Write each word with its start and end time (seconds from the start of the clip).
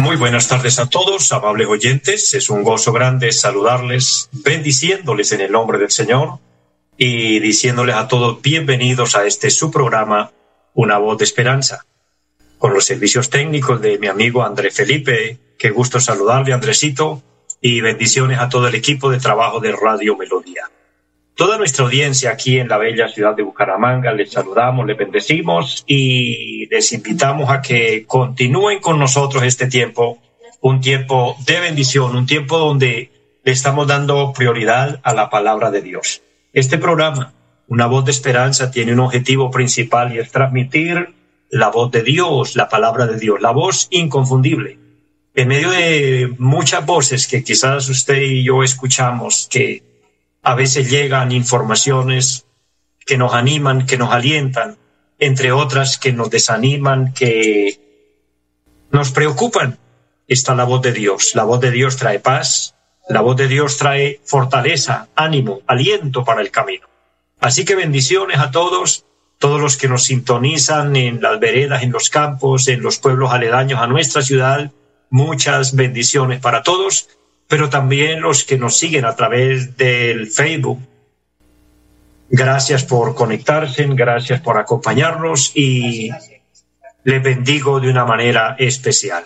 Muy 0.00 0.16
buenas 0.16 0.48
tardes 0.48 0.78
a 0.78 0.86
todos, 0.88 1.32
amables 1.32 1.68
oyentes. 1.68 2.34
Es 2.34 2.50
un 2.50 2.62
gozo 2.62 2.92
grande 2.92 3.32
saludarles, 3.32 4.28
bendiciéndoles 4.32 5.32
en 5.32 5.42
el 5.42 5.52
nombre 5.52 5.78
del 5.78 5.90
Señor 5.90 6.38
y 6.96 7.38
diciéndoles 7.40 7.94
a 7.94 8.08
todos 8.08 8.42
bienvenidos 8.42 9.16
a 9.16 9.26
este 9.26 9.50
su 9.50 9.70
programa, 9.70 10.32
Una 10.74 10.98
voz 10.98 11.18
de 11.18 11.24
esperanza. 11.24 11.86
Con 12.58 12.74
los 12.74 12.84
servicios 12.84 13.30
técnicos 13.30 13.80
de 13.80 13.98
mi 13.98 14.06
amigo 14.06 14.42
André 14.42 14.70
Felipe, 14.70 15.38
qué 15.58 15.70
gusto 15.70 16.00
saludarle, 16.00 16.52
Andresito, 16.52 17.22
y 17.60 17.80
bendiciones 17.80 18.38
a 18.38 18.48
todo 18.48 18.68
el 18.68 18.74
equipo 18.74 19.10
de 19.10 19.18
trabajo 19.18 19.60
de 19.60 19.72
Radio 19.72 20.16
Melodía. 20.16 20.70
Toda 21.40 21.56
nuestra 21.56 21.86
audiencia 21.86 22.32
aquí 22.32 22.58
en 22.58 22.68
la 22.68 22.76
bella 22.76 23.08
ciudad 23.08 23.34
de 23.34 23.42
Bucaramanga, 23.42 24.12
les 24.12 24.30
saludamos, 24.30 24.86
les 24.86 24.94
bendecimos 24.94 25.82
y 25.86 26.66
les 26.66 26.92
invitamos 26.92 27.48
a 27.48 27.62
que 27.62 28.04
continúen 28.06 28.78
con 28.78 28.98
nosotros 28.98 29.42
este 29.44 29.66
tiempo, 29.66 30.18
un 30.60 30.82
tiempo 30.82 31.36
de 31.46 31.60
bendición, 31.60 32.14
un 32.14 32.26
tiempo 32.26 32.58
donde 32.58 33.10
le 33.42 33.52
estamos 33.52 33.86
dando 33.86 34.34
prioridad 34.34 35.00
a 35.02 35.14
la 35.14 35.30
palabra 35.30 35.70
de 35.70 35.80
Dios. 35.80 36.20
Este 36.52 36.76
programa, 36.76 37.32
Una 37.68 37.86
voz 37.86 38.04
de 38.04 38.10
esperanza, 38.10 38.70
tiene 38.70 38.92
un 38.92 39.00
objetivo 39.00 39.50
principal 39.50 40.14
y 40.14 40.18
es 40.18 40.30
transmitir 40.30 41.14
la 41.48 41.70
voz 41.70 41.90
de 41.90 42.02
Dios, 42.02 42.54
la 42.54 42.68
palabra 42.68 43.06
de 43.06 43.18
Dios, 43.18 43.40
la 43.40 43.52
voz 43.52 43.88
inconfundible. 43.90 44.78
En 45.34 45.48
medio 45.48 45.70
de 45.70 46.34
muchas 46.36 46.84
voces 46.84 47.26
que 47.26 47.42
quizás 47.42 47.88
usted 47.88 48.20
y 48.20 48.44
yo 48.44 48.62
escuchamos, 48.62 49.48
que 49.50 49.89
a 50.42 50.54
veces 50.54 50.90
llegan 50.90 51.32
informaciones 51.32 52.46
que 53.04 53.18
nos 53.18 53.34
animan, 53.34 53.86
que 53.86 53.98
nos 53.98 54.12
alientan, 54.12 54.78
entre 55.18 55.52
otras 55.52 55.98
que 55.98 56.12
nos 56.12 56.30
desaniman, 56.30 57.12
que 57.12 57.80
nos 58.90 59.10
preocupan. 59.10 59.78
Está 60.26 60.54
la 60.54 60.64
voz 60.64 60.82
de 60.82 60.92
Dios. 60.92 61.34
La 61.34 61.44
voz 61.44 61.60
de 61.60 61.70
Dios 61.70 61.96
trae 61.96 62.20
paz, 62.20 62.74
la 63.08 63.20
voz 63.20 63.36
de 63.36 63.48
Dios 63.48 63.76
trae 63.76 64.20
fortaleza, 64.24 65.08
ánimo, 65.16 65.60
aliento 65.66 66.24
para 66.24 66.40
el 66.40 66.50
camino. 66.50 66.86
Así 67.40 67.64
que 67.64 67.74
bendiciones 67.74 68.38
a 68.38 68.50
todos, 68.50 69.04
todos 69.38 69.60
los 69.60 69.76
que 69.76 69.88
nos 69.88 70.04
sintonizan 70.04 70.94
en 70.96 71.20
las 71.20 71.40
veredas, 71.40 71.82
en 71.82 71.90
los 71.90 72.10
campos, 72.10 72.68
en 72.68 72.82
los 72.82 72.98
pueblos 72.98 73.32
aledaños 73.32 73.80
a 73.80 73.86
nuestra 73.86 74.22
ciudad. 74.22 74.70
Muchas 75.10 75.74
bendiciones 75.74 76.40
para 76.40 76.62
todos 76.62 77.08
pero 77.50 77.68
también 77.68 78.20
los 78.20 78.44
que 78.44 78.56
nos 78.56 78.78
siguen 78.78 79.04
a 79.04 79.16
través 79.16 79.76
del 79.76 80.28
Facebook. 80.28 80.78
Gracias 82.28 82.84
por 82.84 83.16
conectarse, 83.16 83.88
gracias 83.88 84.40
por 84.40 84.56
acompañarnos 84.56 85.50
y 85.56 86.10
les 87.02 87.20
bendigo 87.20 87.80
de 87.80 87.90
una 87.90 88.04
manera 88.04 88.54
especial. 88.56 89.24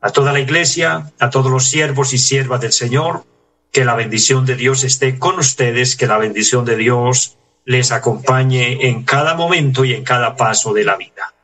A 0.00 0.10
toda 0.10 0.32
la 0.32 0.38
iglesia, 0.38 1.10
a 1.18 1.28
todos 1.28 1.50
los 1.50 1.66
siervos 1.66 2.12
y 2.12 2.18
siervas 2.18 2.60
del 2.60 2.70
Señor, 2.70 3.24
que 3.72 3.84
la 3.84 3.96
bendición 3.96 4.46
de 4.46 4.54
Dios 4.54 4.84
esté 4.84 5.18
con 5.18 5.40
ustedes, 5.40 5.96
que 5.96 6.06
la 6.06 6.18
bendición 6.18 6.64
de 6.64 6.76
Dios 6.76 7.36
les 7.64 7.90
acompañe 7.90 8.86
en 8.86 9.02
cada 9.02 9.34
momento 9.34 9.84
y 9.84 9.94
en 9.94 10.04
cada 10.04 10.36
paso 10.36 10.72
de 10.72 10.84
la 10.84 10.96
vida. 10.96 11.34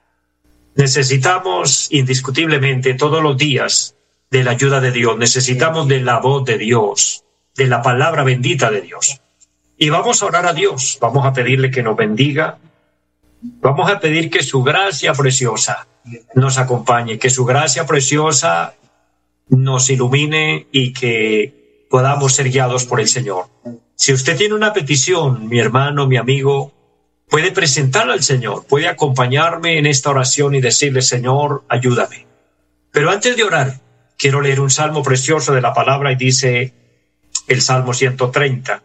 Necesitamos 0.77 1.89
indiscutiblemente 1.91 2.95
todos 2.95 3.21
los 3.21 3.37
días 3.37 3.96
de 4.31 4.45
la 4.45 4.53
ayuda 4.53 4.81
de 4.81 4.93
Dios, 4.93 5.17
necesitamos 5.19 5.89
de 5.89 6.01
la 6.01 6.19
voz 6.19 6.45
de 6.45 6.59
Dios, 6.59 7.25
de 7.55 7.67
la 7.67 7.83
palabra 7.83 8.25
bendita 8.25 8.71
de 8.71 8.81
Dios. 8.81 9.21
Y 9.79 9.91
vamos 9.91 10.23
a 10.23 10.27
orar 10.27 10.47
a 10.47 10.53
Dios, 10.53 10.99
vamos 11.01 11.27
a 11.27 11.33
pedirle 11.33 11.71
que 11.71 11.83
nos 11.83 11.97
bendiga, 11.97 12.59
vamos 13.41 13.91
a 13.91 14.01
pedir 14.01 14.31
que 14.31 14.43
su 14.43 14.63
gracia 14.63 15.13
preciosa 15.13 15.87
nos 16.35 16.59
acompañe, 16.59 17.19
que 17.19 17.31
su 17.31 17.45
gracia 17.45 17.87
preciosa 17.87 18.75
nos 19.49 19.91
ilumine 19.91 20.67
y 20.73 20.93
que 20.93 21.87
podamos 21.91 22.35
ser 22.35 22.51
guiados 22.51 22.85
por 22.85 23.01
el 23.01 23.09
Señor. 23.09 23.47
Si 23.95 24.13
usted 24.13 24.37
tiene 24.37 24.55
una 24.55 24.73
petición, 24.73 25.49
mi 25.49 25.59
hermano, 25.59 26.07
mi 26.07 26.17
amigo, 26.17 26.73
puede 27.29 27.53
presentarla 27.53 28.15
al 28.15 28.23
Señor, 28.23 28.67
puede 28.67 28.89
acompañarme 28.89 29.79
en 29.79 29.87
esta 29.87 30.11
oración 30.11 30.55
y 30.55 30.61
decirle, 30.61 31.03
Señor, 31.03 31.65
ayúdame. 31.69 32.27
Pero 32.91 33.11
antes 33.11 33.37
de 33.37 33.45
orar, 33.45 33.81
quiero 34.17 34.41
leer 34.41 34.61
un 34.61 34.71
salmo 34.71 35.03
precioso 35.03 35.55
de 35.55 35.61
la 35.61 35.73
palabra 35.73 36.13
y 36.13 36.17
dice 36.17 36.75
el 37.49 37.63
Salmo 37.63 37.95
130. 37.95 38.83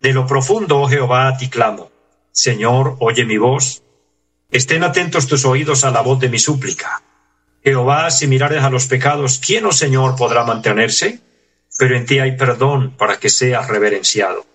De 0.00 0.12
lo 0.12 0.26
profundo, 0.26 0.80
oh 0.80 0.88
Jehová, 0.88 1.28
a 1.28 1.36
ti 1.36 1.48
clamo. 1.48 1.90
Señor, 2.30 2.96
oye 3.00 3.24
mi 3.24 3.36
voz. 3.36 3.82
Estén 4.50 4.84
atentos 4.84 5.26
tus 5.26 5.44
oídos 5.44 5.84
a 5.84 5.90
la 5.90 6.00
voz 6.00 6.20
de 6.20 6.28
mi 6.28 6.38
súplica. 6.38 7.02
Jehová, 7.62 8.10
si 8.10 8.26
mirares 8.26 8.62
a 8.62 8.70
los 8.70 8.86
pecados, 8.86 9.40
¿quién, 9.44 9.66
oh 9.66 9.72
Señor, 9.72 10.16
podrá 10.16 10.44
mantenerse? 10.44 11.20
Pero 11.76 11.96
en 11.96 12.06
ti 12.06 12.18
hay 12.18 12.36
perdón 12.36 12.92
para 12.96 13.18
que 13.18 13.28
seas 13.28 13.68
reverenciado. 13.68 14.46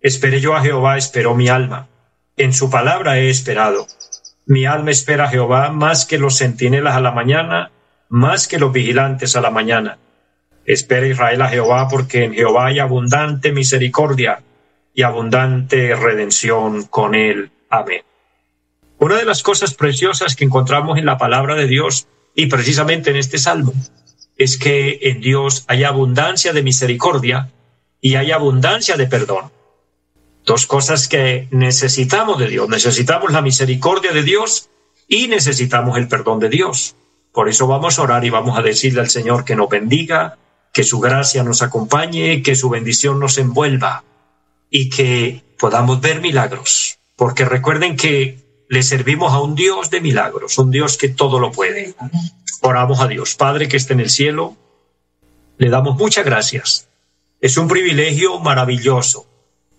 Esperé 0.00 0.40
yo 0.40 0.54
a 0.54 0.62
Jehová, 0.62 0.96
esperó 0.96 1.34
mi 1.34 1.48
alma. 1.48 1.88
En 2.36 2.52
su 2.52 2.70
palabra 2.70 3.18
he 3.18 3.28
esperado. 3.28 3.86
Mi 4.46 4.64
alma 4.64 4.92
espera 4.92 5.24
a 5.24 5.28
Jehová 5.28 5.70
más 5.70 6.06
que 6.06 6.18
los 6.18 6.38
centinelas 6.38 6.94
a 6.94 7.00
la 7.00 7.10
mañana 7.10 7.72
más 8.08 8.48
que 8.48 8.58
los 8.58 8.72
vigilantes 8.72 9.36
a 9.36 9.40
la 9.40 9.50
mañana. 9.50 9.98
Espera 10.64 11.06
Israel 11.06 11.42
a 11.42 11.48
Jehová, 11.48 11.88
porque 11.88 12.24
en 12.24 12.34
Jehová 12.34 12.66
hay 12.66 12.78
abundante 12.78 13.52
misericordia 13.52 14.42
y 14.94 15.02
abundante 15.02 15.94
redención 15.94 16.84
con 16.84 17.14
él. 17.14 17.50
Amén. 17.70 18.02
Una 18.98 19.16
de 19.16 19.24
las 19.24 19.42
cosas 19.42 19.74
preciosas 19.74 20.34
que 20.34 20.44
encontramos 20.44 20.98
en 20.98 21.06
la 21.06 21.18
palabra 21.18 21.54
de 21.54 21.66
Dios, 21.66 22.08
y 22.34 22.46
precisamente 22.46 23.10
en 23.10 23.16
este 23.16 23.38
salmo, 23.38 23.72
es 24.36 24.58
que 24.58 24.98
en 25.02 25.20
Dios 25.20 25.64
hay 25.68 25.84
abundancia 25.84 26.52
de 26.52 26.62
misericordia 26.62 27.50
y 28.00 28.16
hay 28.16 28.32
abundancia 28.32 28.96
de 28.96 29.06
perdón. 29.06 29.50
Dos 30.44 30.66
cosas 30.66 31.08
que 31.08 31.48
necesitamos 31.50 32.38
de 32.38 32.48
Dios. 32.48 32.68
Necesitamos 32.68 33.32
la 33.32 33.42
misericordia 33.42 34.12
de 34.12 34.22
Dios 34.22 34.68
y 35.08 35.28
necesitamos 35.28 35.98
el 35.98 36.08
perdón 36.08 36.38
de 36.38 36.48
Dios. 36.48 36.94
Por 37.36 37.50
eso 37.50 37.66
vamos 37.66 37.98
a 37.98 38.02
orar 38.02 38.24
y 38.24 38.30
vamos 38.30 38.58
a 38.58 38.62
decirle 38.62 39.02
al 39.02 39.10
Señor 39.10 39.44
que 39.44 39.56
nos 39.56 39.68
bendiga, 39.68 40.38
que 40.72 40.82
su 40.82 41.00
gracia 41.00 41.42
nos 41.42 41.60
acompañe, 41.60 42.42
que 42.42 42.56
su 42.56 42.70
bendición 42.70 43.20
nos 43.20 43.36
envuelva 43.36 44.04
y 44.70 44.88
que 44.88 45.44
podamos 45.58 46.00
ver 46.00 46.22
milagros. 46.22 46.98
Porque 47.14 47.44
recuerden 47.44 47.94
que 47.94 48.64
le 48.70 48.82
servimos 48.82 49.34
a 49.34 49.42
un 49.42 49.54
Dios 49.54 49.90
de 49.90 50.00
milagros, 50.00 50.56
un 50.56 50.70
Dios 50.70 50.96
que 50.96 51.10
todo 51.10 51.38
lo 51.38 51.52
puede. 51.52 51.94
Oramos 52.62 53.00
a 53.00 53.06
Dios, 53.06 53.34
Padre 53.34 53.68
que 53.68 53.76
está 53.76 53.92
en 53.92 54.00
el 54.00 54.08
cielo, 54.08 54.56
le 55.58 55.68
damos 55.68 55.98
muchas 55.98 56.24
gracias. 56.24 56.88
Es 57.42 57.58
un 57.58 57.68
privilegio 57.68 58.38
maravilloso 58.38 59.26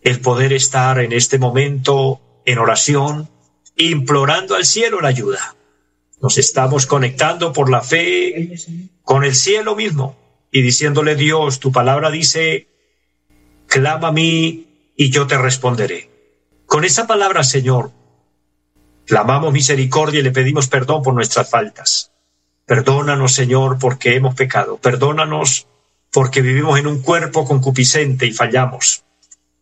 el 0.04 0.22
poder 0.22 0.54
estar 0.54 1.00
en 1.00 1.12
este 1.12 1.40
momento 1.40 2.22
en 2.46 2.60
oración, 2.60 3.30
implorando 3.78 4.54
al 4.54 4.66
cielo 4.66 5.02
la 5.02 5.08
ayuda. 5.08 5.57
Nos 6.22 6.38
estamos 6.38 6.86
conectando 6.86 7.54
por 7.54 7.70
la 7.70 7.82
fe 7.82 8.56
con 9.04 9.24
el 9.24 9.36
cielo 9.36 9.76
mismo 9.76 10.16
y 10.52 10.62
diciéndole 10.62 11.16
Dios, 11.16 11.60
tu 11.60 11.72
palabra 11.72 12.10
dice, 12.10 12.68
clama 13.68 14.10
a 14.10 14.12
mí 14.12 14.94
y 14.96 15.10
yo 15.10 15.28
te 15.28 15.38
responderé. 15.38 16.10
Con 16.66 16.84
esa 16.84 17.08
palabra, 17.08 17.44
Señor, 17.44 17.92
clamamos 19.06 19.54
misericordia 19.54 20.20
y 20.20 20.24
le 20.24 20.32
pedimos 20.32 20.68
perdón 20.68 21.04
por 21.04 21.14
nuestras 21.14 21.50
faltas. 21.50 22.12
Perdónanos, 22.66 23.34
Señor, 23.34 23.78
porque 23.80 24.16
hemos 24.16 24.36
pecado. 24.36 24.78
Perdónanos 24.78 25.68
porque 26.12 26.42
vivimos 26.42 26.80
en 26.80 26.88
un 26.88 27.02
cuerpo 27.02 27.46
concupiscente 27.46 28.26
y 28.26 28.34
fallamos. 28.34 29.04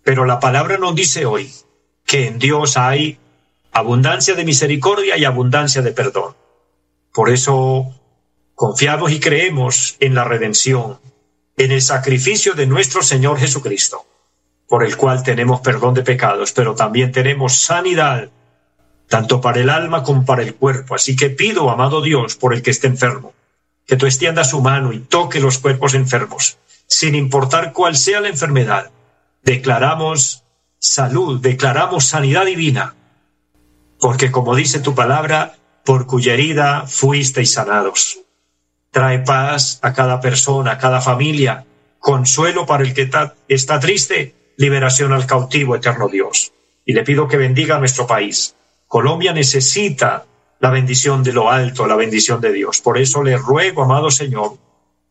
Pero 0.03 0.25
la 0.25 0.39
palabra 0.39 0.77
nos 0.77 0.95
dice 0.95 1.25
hoy 1.25 1.51
que 2.06 2.27
en 2.27 2.39
Dios 2.39 2.77
hay 2.77 3.19
abundancia 3.71 4.35
de 4.35 4.45
misericordia 4.45 5.18
y 5.18 5.25
abundancia 5.25 5.81
de 5.81 5.91
perdón. 5.91 6.35
Por 7.15 7.29
eso 7.29 7.95
confiamos 8.56 9.13
y 9.13 9.21
creemos 9.21 9.95
en 10.01 10.15
la 10.15 10.25
redención, 10.25 11.00
en 11.56 11.71
el 11.71 11.81
sacrificio 11.81 12.56
de 12.56 12.67
nuestro 12.67 13.01
Señor 13.01 13.39
Jesucristo, 13.39 14.06
por 14.67 14.83
el 14.83 14.97
cual 14.97 15.23
tenemos 15.23 15.62
perdón 15.62 15.94
de 15.94 16.03
pecados, 16.03 16.51
pero 16.51 16.75
también 16.75 17.13
tenemos 17.13 17.57
sanidad, 17.57 18.29
tanto 19.07 19.39
para 19.39 19.62
el 19.62 19.69
alma 19.69 20.03
como 20.03 20.25
para 20.25 20.41
el 20.41 20.56
cuerpo. 20.56 20.94
Así 20.94 21.15
que 21.15 21.29
pido, 21.29 21.69
amado 21.69 22.01
Dios, 22.01 22.35
por 22.35 22.53
el 22.53 22.62
que 22.62 22.71
esté 22.71 22.88
enfermo, 22.88 23.33
que 23.88 23.95
tú 23.95 24.07
extiendas 24.07 24.50
su 24.50 24.59
mano 24.59 24.91
y 24.91 25.00
toque 25.00 25.39
los 25.39 25.57
cuerpos 25.59 25.94
enfermos, 25.94 26.57
sin 26.85 27.15
importar 27.15 27.71
cuál 27.71 27.95
sea 27.95 28.19
la 28.19 28.27
enfermedad. 28.27 28.91
Declaramos 29.41 30.44
salud, 30.79 31.39
declaramos 31.39 32.03
sanidad 32.03 32.45
divina, 32.45 32.94
porque 34.01 34.33
como 34.33 34.53
dice 34.53 34.79
tu 34.79 34.94
palabra, 34.95 35.56
por 35.85 36.07
cuya 36.07 36.33
herida 36.33 36.85
fuisteis 36.87 37.53
sanados. 37.53 38.19
Trae 38.91 39.19
paz 39.19 39.79
a 39.81 39.93
cada 39.93 40.19
persona, 40.19 40.71
a 40.71 40.77
cada 40.77 40.99
familia, 40.99 41.65
consuelo 41.99 42.65
para 42.65 42.83
el 42.83 42.93
que 42.93 43.09
está 43.47 43.79
triste, 43.79 44.33
liberación 44.57 45.13
al 45.13 45.25
cautivo, 45.25 45.75
eterno 45.75 46.09
Dios. 46.09 46.51
Y 46.85 46.93
le 46.93 47.03
pido 47.03 47.27
que 47.27 47.37
bendiga 47.37 47.75
a 47.75 47.79
nuestro 47.79 48.07
país. 48.07 48.55
Colombia 48.87 49.33
necesita 49.33 50.25
la 50.59 50.69
bendición 50.71 51.23
de 51.23 51.33
lo 51.33 51.51
alto, 51.51 51.85
la 51.85 51.95
bendición 51.95 52.41
de 52.41 52.51
Dios. 52.51 52.81
Por 52.81 52.97
eso 52.97 53.21
le 53.23 53.37
ruego, 53.37 53.83
amado 53.83 54.09
Señor, 54.09 54.57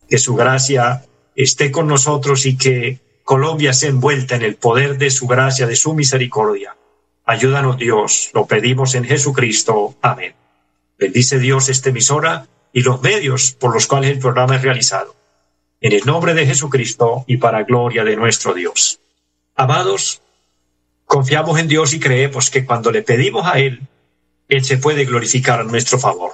que 0.08 0.18
su 0.18 0.34
gracia 0.34 1.04
esté 1.36 1.70
con 1.70 1.86
nosotros 1.86 2.46
y 2.46 2.56
que 2.56 3.00
Colombia 3.22 3.72
sea 3.72 3.90
envuelta 3.90 4.36
en 4.36 4.42
el 4.42 4.56
poder 4.56 4.98
de 4.98 5.10
su 5.10 5.26
gracia, 5.26 5.66
de 5.66 5.76
su 5.76 5.94
misericordia. 5.94 6.76
Ayúdanos 7.26 7.76
Dios, 7.76 8.30
lo 8.34 8.46
pedimos 8.46 8.94
en 8.94 9.04
Jesucristo. 9.04 9.94
Amén. 10.02 10.34
Bendice 10.98 11.38
Dios 11.38 11.68
esta 11.68 11.90
emisora 11.90 12.46
y 12.72 12.82
los 12.82 13.02
medios 13.02 13.52
por 13.52 13.72
los 13.72 13.86
cuales 13.86 14.10
el 14.10 14.18
programa 14.18 14.56
es 14.56 14.62
realizado. 14.62 15.14
En 15.80 15.92
el 15.92 16.04
nombre 16.04 16.34
de 16.34 16.46
Jesucristo 16.46 17.24
y 17.26 17.36
para 17.36 17.64
gloria 17.64 18.04
de 18.04 18.16
nuestro 18.16 18.54
Dios. 18.54 19.00
Amados, 19.54 20.22
confiamos 21.04 21.58
en 21.58 21.68
Dios 21.68 21.94
y 21.94 22.00
creemos 22.00 22.50
que 22.50 22.64
cuando 22.64 22.90
le 22.90 23.02
pedimos 23.02 23.46
a 23.46 23.58
Él, 23.58 23.82
Él 24.48 24.64
se 24.64 24.78
puede 24.78 25.04
glorificar 25.04 25.60
a 25.60 25.64
nuestro 25.64 25.98
favor. 25.98 26.32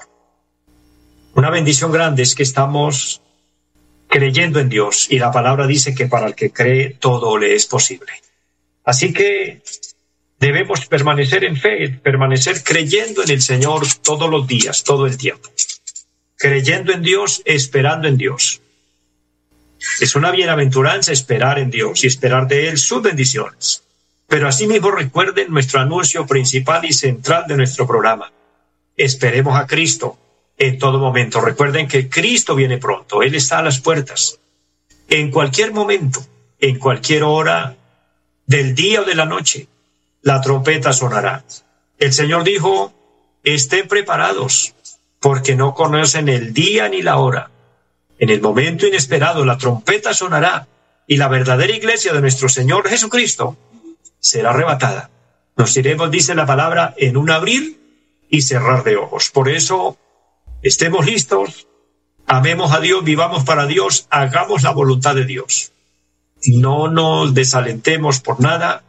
Una 1.34 1.50
bendición 1.50 1.92
grande 1.92 2.22
es 2.22 2.34
que 2.34 2.42
estamos 2.42 3.22
creyendo 4.08 4.58
en 4.58 4.68
Dios 4.68 5.06
y 5.10 5.18
la 5.18 5.30
palabra 5.30 5.66
dice 5.66 5.94
que 5.94 6.06
para 6.06 6.26
el 6.26 6.34
que 6.34 6.52
cree 6.52 6.90
todo 6.90 7.38
le 7.38 7.54
es 7.54 7.66
posible. 7.66 8.12
Así 8.84 9.12
que 9.12 9.62
debemos 10.40 10.86
permanecer 10.86 11.44
en 11.44 11.56
fe, 11.56 12.00
permanecer 12.02 12.64
creyendo 12.64 13.22
en 13.22 13.30
el 13.30 13.42
Señor 13.42 13.86
todos 14.02 14.28
los 14.28 14.46
días, 14.46 14.82
todo 14.82 15.06
el 15.06 15.18
tiempo. 15.18 15.50
Creyendo 16.36 16.92
en 16.92 17.02
Dios, 17.02 17.42
esperando 17.44 18.08
en 18.08 18.16
Dios. 18.16 18.62
Es 20.00 20.16
una 20.16 20.30
bienaventuranza 20.30 21.12
esperar 21.12 21.58
en 21.58 21.70
Dios 21.70 22.02
y 22.02 22.06
esperar 22.06 22.48
de 22.48 22.68
Él 22.68 22.78
sus 22.78 23.02
bendiciones. 23.02 23.84
Pero 24.26 24.48
asimismo 24.48 24.90
recuerden 24.90 25.50
nuestro 25.50 25.80
anuncio 25.80 26.26
principal 26.26 26.84
y 26.86 26.92
central 26.94 27.44
de 27.46 27.56
nuestro 27.56 27.86
programa. 27.86 28.32
Esperemos 28.96 29.58
a 29.58 29.66
Cristo 29.66 30.18
en 30.56 30.78
todo 30.78 30.98
momento. 30.98 31.40
Recuerden 31.40 31.86
que 31.86 32.08
Cristo 32.08 32.54
viene 32.54 32.78
pronto, 32.78 33.22
Él 33.22 33.34
está 33.34 33.58
a 33.58 33.62
las 33.62 33.80
puertas. 33.80 34.38
En 35.08 35.30
cualquier 35.30 35.72
momento, 35.72 36.24
en 36.58 36.78
cualquier 36.78 37.24
hora 37.24 37.76
del 38.46 38.74
día 38.74 39.02
o 39.02 39.04
de 39.04 39.14
la 39.14 39.24
noche, 39.26 39.66
la 40.22 40.40
trompeta 40.40 40.92
sonará. 40.92 41.44
El 41.98 42.12
Señor 42.12 42.44
dijo, 42.44 42.92
estén 43.42 43.88
preparados, 43.88 44.74
porque 45.20 45.54
no 45.54 45.74
conocen 45.74 46.28
el 46.28 46.52
día 46.52 46.88
ni 46.88 47.02
la 47.02 47.18
hora. 47.18 47.50
En 48.18 48.30
el 48.30 48.40
momento 48.40 48.86
inesperado 48.86 49.44
la 49.44 49.58
trompeta 49.58 50.12
sonará 50.12 50.68
y 51.06 51.16
la 51.16 51.28
verdadera 51.28 51.74
iglesia 51.74 52.12
de 52.12 52.20
nuestro 52.20 52.48
Señor 52.48 52.88
Jesucristo 52.88 53.56
será 54.18 54.50
arrebatada. 54.50 55.10
Nos 55.56 55.76
iremos, 55.76 56.10
dice 56.10 56.34
la 56.34 56.46
palabra, 56.46 56.94
en 56.96 57.16
un 57.16 57.30
abrir 57.30 57.80
y 58.30 58.42
cerrar 58.42 58.84
de 58.84 58.96
ojos. 58.96 59.30
Por 59.30 59.48
eso, 59.48 59.98
estemos 60.62 61.04
listos, 61.06 61.66
amemos 62.26 62.72
a 62.72 62.80
Dios, 62.80 63.02
vivamos 63.04 63.44
para 63.44 63.66
Dios, 63.66 64.06
hagamos 64.10 64.62
la 64.62 64.70
voluntad 64.70 65.14
de 65.14 65.24
Dios. 65.24 65.72
No 66.46 66.88
nos 66.88 67.34
desalentemos 67.34 68.20
por 68.20 68.40
nada, 68.40 68.82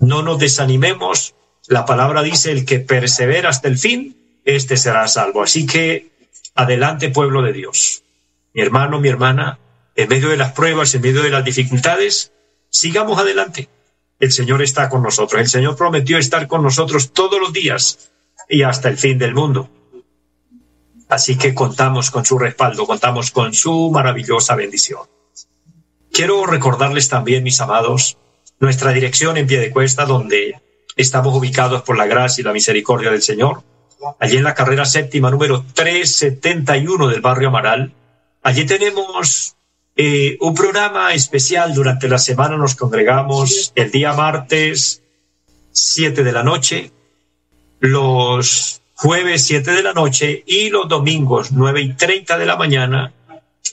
no 0.00 0.22
nos 0.22 0.38
desanimemos. 0.38 1.34
La 1.68 1.84
palabra 1.84 2.22
dice, 2.22 2.52
el 2.52 2.64
que 2.64 2.80
persevera 2.80 3.48
hasta 3.48 3.68
el 3.68 3.78
fin, 3.78 4.40
este 4.44 4.76
será 4.76 5.06
salvo. 5.08 5.42
Así 5.42 5.66
que, 5.66 6.10
adelante 6.54 7.10
pueblo 7.10 7.42
de 7.42 7.52
Dios. 7.52 8.02
Mi 8.54 8.62
hermano, 8.62 9.00
mi 9.00 9.08
hermana, 9.08 9.58
en 9.94 10.08
medio 10.08 10.28
de 10.28 10.36
las 10.36 10.52
pruebas, 10.52 10.94
en 10.94 11.02
medio 11.02 11.22
de 11.22 11.30
las 11.30 11.44
dificultades, 11.44 12.32
sigamos 12.70 13.18
adelante. 13.18 13.68
El 14.18 14.32
Señor 14.32 14.62
está 14.62 14.88
con 14.88 15.02
nosotros. 15.02 15.40
El 15.40 15.48
Señor 15.48 15.76
prometió 15.76 16.18
estar 16.18 16.46
con 16.46 16.62
nosotros 16.62 17.12
todos 17.12 17.40
los 17.40 17.52
días 17.52 18.10
y 18.48 18.62
hasta 18.62 18.88
el 18.88 18.96
fin 18.96 19.18
del 19.18 19.34
mundo. 19.34 19.68
Así 21.08 21.36
que 21.36 21.54
contamos 21.54 22.10
con 22.10 22.24
su 22.24 22.38
respaldo, 22.38 22.86
contamos 22.86 23.30
con 23.30 23.54
su 23.54 23.90
maravillosa 23.90 24.56
bendición. 24.56 25.02
Quiero 26.10 26.46
recordarles 26.46 27.08
también, 27.08 27.42
mis 27.42 27.60
amados, 27.60 28.16
nuestra 28.58 28.92
dirección 28.92 29.36
en 29.36 29.46
pie 29.46 29.60
de 29.60 29.70
cuesta, 29.70 30.04
donde 30.04 30.60
estamos 30.96 31.34
ubicados 31.34 31.82
por 31.82 31.96
la 31.96 32.06
gracia 32.06 32.42
y 32.42 32.44
la 32.44 32.52
misericordia 32.52 33.10
del 33.10 33.22
Señor. 33.22 33.62
Allí 34.18 34.36
en 34.36 34.44
la 34.44 34.54
carrera 34.54 34.84
séptima 34.84 35.30
número 35.30 35.64
371 35.74 37.08
del 37.08 37.20
barrio 37.20 37.48
Amaral. 37.48 37.92
Allí 38.42 38.64
tenemos 38.66 39.56
eh, 39.96 40.36
un 40.40 40.54
programa 40.54 41.12
especial 41.12 41.74
durante 41.74 42.08
la 42.08 42.18
semana. 42.18 42.56
Nos 42.56 42.74
congregamos 42.74 43.72
el 43.74 43.90
día 43.90 44.12
martes 44.12 45.02
7 45.72 46.22
de 46.22 46.32
la 46.32 46.42
noche, 46.42 46.92
los 47.80 48.82
jueves 48.94 49.44
7 49.44 49.72
de 49.72 49.82
la 49.82 49.92
noche 49.92 50.42
y 50.46 50.70
los 50.70 50.88
domingos 50.88 51.52
9 51.52 51.80
y 51.82 51.92
30 51.94 52.38
de 52.38 52.46
la 52.46 52.56
mañana 52.56 53.12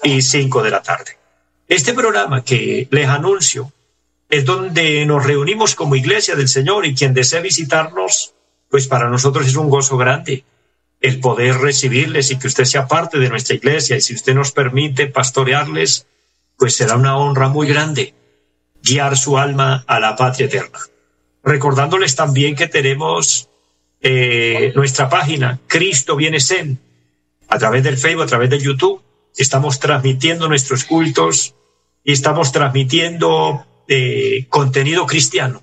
y 0.04 0.22
5 0.22 0.64
de 0.64 0.70
la 0.70 0.82
tarde. 0.82 1.18
Este 1.68 1.94
programa 1.94 2.44
que 2.44 2.88
les 2.92 3.08
anuncio 3.08 3.72
es 4.34 4.46
donde 4.46 5.06
nos 5.06 5.24
reunimos 5.24 5.76
como 5.76 5.96
iglesia 5.96 6.36
del 6.36 6.48
Señor 6.48 6.88
y 6.88 6.96
quien 6.96 7.14
desee 7.14 7.40
visitarnos, 7.40 8.34
pues 8.68 8.88
para 8.88 9.08
nosotros 9.08 9.46
es 9.46 9.56
un 9.56 9.70
gozo 9.70 9.96
grande 9.96 10.44
el 11.02 11.20
poder 11.20 11.58
recibirles 11.58 12.32
y 12.32 12.40
que 12.40 12.48
usted 12.48 12.64
sea 12.64 12.88
parte 12.88 13.20
de 13.20 13.30
nuestra 13.30 13.56
iglesia 13.56 13.96
y 13.96 14.02
si 14.02 14.16
usted 14.16 14.34
nos 14.34 14.52
permite 14.52 15.06
pastorearles, 15.06 16.08
pues 16.58 16.76
será 16.76 16.96
una 16.96 17.16
honra 17.16 17.48
muy 17.48 17.68
grande 17.68 18.16
guiar 18.82 19.18
su 19.18 19.38
alma 19.38 19.84
a 19.86 20.00
la 20.00 20.16
patria 20.16 20.48
eterna. 20.48 20.80
Recordándoles 21.44 22.16
también 22.16 22.56
que 22.56 22.68
tenemos 22.68 23.50
eh, 24.02 24.72
nuestra 24.76 25.10
página, 25.10 25.60
Cristo 25.68 26.16
viene 26.16 26.40
Sen, 26.40 26.80
a 27.50 27.60
través 27.60 27.84
del 27.84 27.98
Facebook, 27.98 28.24
a 28.24 28.28
través 28.28 28.50
de 28.50 28.60
YouTube, 28.60 29.00
estamos 29.38 29.80
transmitiendo 29.80 30.50
nuestros 30.50 30.86
cultos 30.86 31.54
y 32.04 32.14
estamos 32.14 32.52
transmitiendo 32.52 33.68
de 33.88 34.46
contenido 34.50 35.06
cristiano 35.06 35.62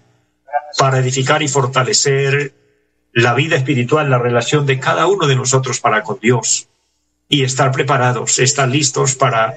para 0.79 0.99
edificar 0.99 1.43
y 1.43 1.49
fortalecer 1.49 2.55
la 3.13 3.35
vida 3.35 3.57
espiritual, 3.57 4.11
la 4.11 4.19
relación 4.19 4.67
de 4.67 4.79
cada 4.79 5.07
uno 5.07 5.27
de 5.27 5.37
nosotros 5.37 5.81
para 5.81 6.03
con 6.03 6.19
Dios 6.21 6.69
y 7.29 7.43
estar 7.43 7.73
preparados, 7.73 8.39
estar 8.39 8.69
listos 8.69 9.15
para 9.15 9.57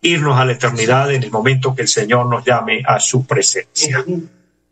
irnos 0.00 0.38
a 0.38 0.44
la 0.44 0.52
eternidad 0.52 1.12
en 1.12 1.22
el 1.22 1.30
momento 1.30 1.74
que 1.74 1.82
el 1.82 1.88
Señor 1.88 2.26
nos 2.26 2.44
llame 2.44 2.82
a 2.86 2.98
su 3.00 3.24
presencia. 3.26 4.04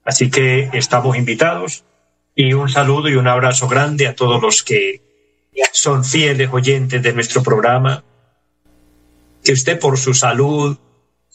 Así 0.04 0.30
que 0.30 0.68
estamos 0.72 1.16
invitados 1.16 1.84
y 2.34 2.52
un 2.52 2.68
saludo 2.68 3.08
y 3.08 3.14
un 3.14 3.28
abrazo 3.28 3.68
grande 3.68 4.08
a 4.08 4.14
todos 4.14 4.42
los 4.42 4.62
que 4.62 5.00
son 5.72 6.04
fieles 6.04 6.48
oyentes 6.52 7.02
de 7.02 7.12
nuestro 7.12 7.42
programa. 7.42 8.02
Que 9.44 9.52
usted 9.52 9.78
por 9.78 9.98
su 9.98 10.14
salud, 10.14 10.76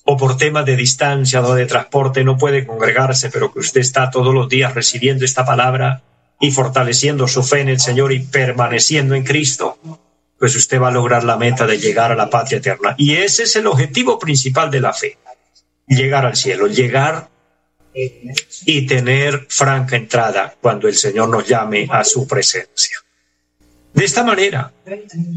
o 0.05 0.17
por 0.17 0.37
temas 0.37 0.65
de 0.65 0.75
distancia 0.75 1.41
o 1.41 1.55
de 1.55 1.65
transporte 1.65 2.23
no 2.23 2.37
puede 2.37 2.65
congregarse, 2.65 3.29
pero 3.31 3.51
que 3.51 3.59
usted 3.59 3.81
está 3.81 4.11
todos 4.11 4.33
los 4.33 4.47
días 4.47 4.73
recibiendo 4.75 5.25
esta 5.25 5.45
palabra 5.45 6.03
y 6.39 6.51
fortaleciendo 6.51 7.27
su 7.27 7.43
fe 7.43 7.61
en 7.61 7.69
el 7.69 7.79
Señor 7.79 8.13
y 8.13 8.19
permaneciendo 8.19 9.15
en 9.15 9.23
Cristo, 9.23 9.79
pues 10.37 10.55
usted 10.55 10.79
va 10.79 10.89
a 10.89 10.91
lograr 10.91 11.23
la 11.23 11.37
meta 11.37 11.65
de 11.65 11.79
llegar 11.79 12.11
a 12.11 12.15
la 12.15 12.29
patria 12.29 12.59
eterna. 12.59 12.93
Y 12.97 13.15
ese 13.15 13.43
es 13.43 13.55
el 13.55 13.65
objetivo 13.65 14.19
principal 14.19 14.69
de 14.69 14.81
la 14.81 14.93
fe, 14.93 15.17
llegar 15.87 16.25
al 16.25 16.35
cielo, 16.35 16.67
llegar 16.67 17.29
y 18.65 18.85
tener 18.85 19.47
franca 19.49 19.95
entrada 19.95 20.53
cuando 20.61 20.87
el 20.87 20.95
Señor 20.95 21.29
nos 21.29 21.47
llame 21.47 21.87
a 21.89 22.03
su 22.03 22.27
presencia. 22.27 22.97
De 23.93 24.03
esta 24.03 24.23
manera, 24.23 24.71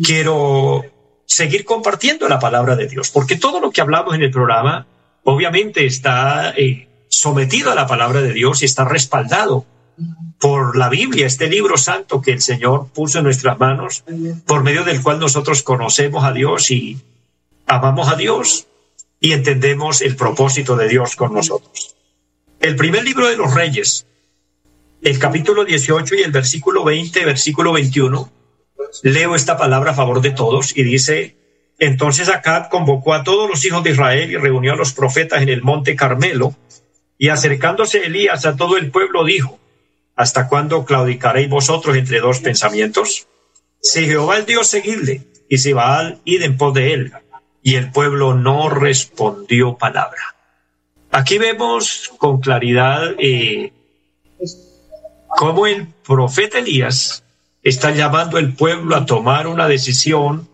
quiero 0.03 0.85
seguir 1.29 1.67
compartiendo 1.67 2.27
la 2.27 2.39
palabra 2.41 2.75
de 2.75 2.89
Dios, 2.89 3.11
porque 3.11 3.37
todo 3.37 3.61
lo 3.61 3.71
que 3.71 3.83
hablamos 3.83 4.15
en 4.15 4.23
el 4.23 4.31
programa 4.31 4.87
obviamente 5.25 5.85
está 5.85 6.55
eh, 6.57 6.89
sometido 7.09 7.71
a 7.71 7.75
la 7.75 7.87
palabra 7.87 8.23
de 8.23 8.33
Dios 8.33 8.63
y 8.63 8.65
está 8.65 8.87
respaldado 8.87 9.67
por 10.41 10.77
la 10.77 10.89
Biblia, 10.89 11.27
este 11.27 11.49
libro 11.49 11.77
santo 11.77 12.23
que 12.23 12.33
el 12.33 12.41
Señor 12.41 12.89
puso 12.95 13.19
en 13.19 13.25
nuestras 13.25 13.59
manos, 13.59 14.05
por 14.47 14.63
medio 14.63 14.85
del 14.85 15.03
cual 15.03 15.19
nosotros 15.19 15.63
conocemos 15.63 16.25
a 16.25 16.33
Dios 16.33 16.71
y 16.71 16.99
amamos 17.67 18.09
a 18.09 18.17
Dios 18.17 18.67
y 19.21 19.33
entendemos 19.33 20.01
el 20.01 20.17
propósito 20.17 20.77
de 20.77 20.89
Dios 20.89 21.15
con 21.15 21.35
nosotros. 21.35 21.95
El 22.61 22.75
primer 22.77 23.05
libro 23.05 23.29
de 23.29 23.37
los 23.37 23.53
reyes, 23.53 24.07
el 25.03 25.19
capítulo 25.19 25.65
18 25.65 26.15
y 26.15 26.23
el 26.23 26.33
versículo 26.33 26.85
20, 26.85 27.25
versículo 27.25 27.73
21, 27.73 28.33
leo 29.03 29.35
esta 29.35 29.57
palabra 29.57 29.93
a 29.93 29.95
favor 29.95 30.21
de 30.21 30.31
todos 30.31 30.77
y 30.77 30.83
dice, 30.83 31.37
Entonces 31.79 32.29
Acab 32.29 32.69
convocó 32.69 33.15
a 33.15 33.25
todos 33.25 33.49
los 33.49 33.65
hijos 33.65 33.83
de 33.85 33.91
Israel 33.91 34.31
y 34.31 34.37
reunió 34.37 34.73
a 34.73 34.77
los 34.77 34.93
profetas 34.93 35.43
en 35.43 35.49
el 35.49 35.63
monte 35.63 35.97
Carmelo, 35.97 36.55
y 37.17 37.29
acercándose 37.29 38.07
Elías 38.07 38.47
a 38.47 38.57
todo 38.57 38.77
el 38.77 38.91
pueblo 38.91 39.25
dijo, 39.25 39.59
¿Hasta 40.17 40.49
cuándo 40.49 40.85
claudicaréis 40.85 41.49
vosotros 41.49 41.97
entre 41.97 42.21
dos 42.21 42.41
pensamientos? 42.41 43.29
Si 43.81 44.07
Jehová 44.07 44.39
es 44.39 44.47
Dios, 44.47 44.67
seguidle, 44.67 45.23
y 45.49 45.59
si 45.59 45.73
Baal, 45.73 46.21
id 46.25 46.43
en 46.43 46.57
pos 46.57 46.75
de 46.75 46.93
él. 46.93 47.13
Y 47.63 47.77
el 47.77 47.91
pueblo 47.93 48.35
no 48.35 48.69
respondió 48.69 49.77
palabra. 49.77 50.37
Aquí 51.11 51.39
vemos 51.39 52.11
con 52.19 52.41
claridad 52.41 53.15
eh, 53.19 53.73
cómo 55.29 55.67
el 55.67 55.87
profeta 55.87 56.59
Elías 56.59 57.25
está 57.63 57.91
llamando 57.91 58.37
al 58.39 58.55
pueblo 58.55 58.97
a 58.97 59.07
tomar 59.07 59.47
una 59.47 59.69
decisión, 59.69 60.49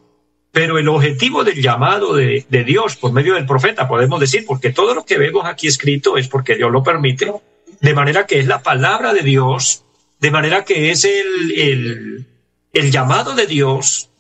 pero 0.53 0.79
el 0.79 0.89
objetivo 0.89 1.45
del 1.45 1.61
llamado 1.61 2.15
de, 2.15 2.47
de, 2.49 2.65
Dios 2.65 2.97
por 2.97 3.13
medio 3.13 3.35
del 3.35 3.47
profeta, 3.47 3.89
podemos 3.89 4.21
decir, 4.21 4.45
porque 4.47 4.71
todo 4.71 4.95
lo 4.95 5.05
que 5.05 5.19
vemos 5.19 5.45
aquí 5.47 5.67
escrito 5.67 6.17
es 6.17 6.29
porque 6.29 6.55
Dios 6.57 6.71
lo 6.71 6.83
permite, 6.83 7.33
de 7.81 7.95
manera 7.95 8.27
que 8.27 8.39
es 8.39 8.47
la 8.47 8.63
palabra 8.63 9.13
de 9.13 9.23
Dios, 9.23 9.85
de 10.21 10.31
manera 10.31 10.65
que 10.65 10.91
es 10.91 11.05
el, 11.05 11.53
el, 11.57 12.27
el 12.73 12.91
llamado 12.91 13.35
de 13.35 13.47
Dios, 13.47 14.11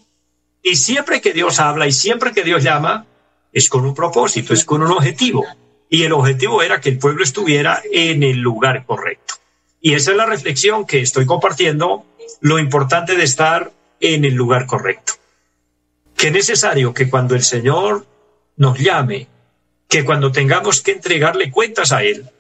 y 0.62 0.76
siempre 0.76 1.21
que 1.21 1.33
Dios 1.33 1.61
habla 1.61 1.87
y 1.87 1.93
siempre 1.93 2.33
que 2.33 2.43
Dios 2.43 2.62
llama, 2.62 3.07
es 3.53 3.69
con 3.69 3.85
un 3.85 3.95
propósito, 3.95 4.53
es 4.53 4.64
con 4.64 4.83
un 4.83 4.91
objetivo. 4.91 5.45
Y 5.88 6.03
el 6.03 6.12
objetivo 6.12 6.62
era 6.62 6.81
que 6.81 6.88
el 6.88 6.99
pueblo 6.99 7.23
estuviera 7.23 7.83
en 7.93 8.23
el 8.23 8.38
lugar 8.38 8.85
correcto. 8.87 9.35
Y 9.81 9.93
esa 9.93 10.11
es 10.12 10.17
la 10.17 10.26
reflexión 10.26 10.87
que 10.87 11.00
estoy 11.00 11.26
compartiendo, 11.26 12.07
lo 12.41 12.59
importante 12.59 13.17
de 13.17 13.25
estar 13.25 13.73
en 14.00 14.25
el 14.25 14.35
lugar 14.35 14.67
correcto. 14.67 15.14
Que 16.17 16.29
es 16.29 16.33
necesario 16.33 16.95
que 16.95 17.09
cuando 17.09 17.35
el 17.35 17.43
Señor 17.43 18.07
nos 18.57 18.79
llame, 18.79 19.29
que 19.88 20.05
cuando 20.05 20.33
tengamos 20.33 20.81
que 20.81 20.93
entregarle 20.93 21.50
cuentas 21.50 21.93
a 21.93 22.03
Él, 22.03 22.31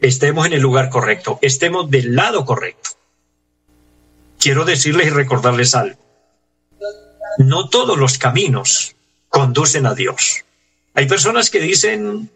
estemos 0.00 0.46
en 0.46 0.52
el 0.54 0.62
lugar 0.62 0.88
correcto, 0.90 1.38
estemos 1.42 1.90
del 1.90 2.14
lado 2.14 2.44
correcto. 2.44 2.90
Quiero 4.38 4.64
decirles 4.64 5.08
y 5.08 5.10
recordarles 5.10 5.74
algo. 5.74 5.98
No 7.38 7.68
todos 7.68 7.98
los 7.98 8.18
caminos 8.18 8.94
conducen 9.28 9.86
a 9.86 9.94
Dios. 9.94 10.44
Hay 10.94 11.06
personas 11.06 11.50
que 11.50 11.60
dicen, 11.60 12.30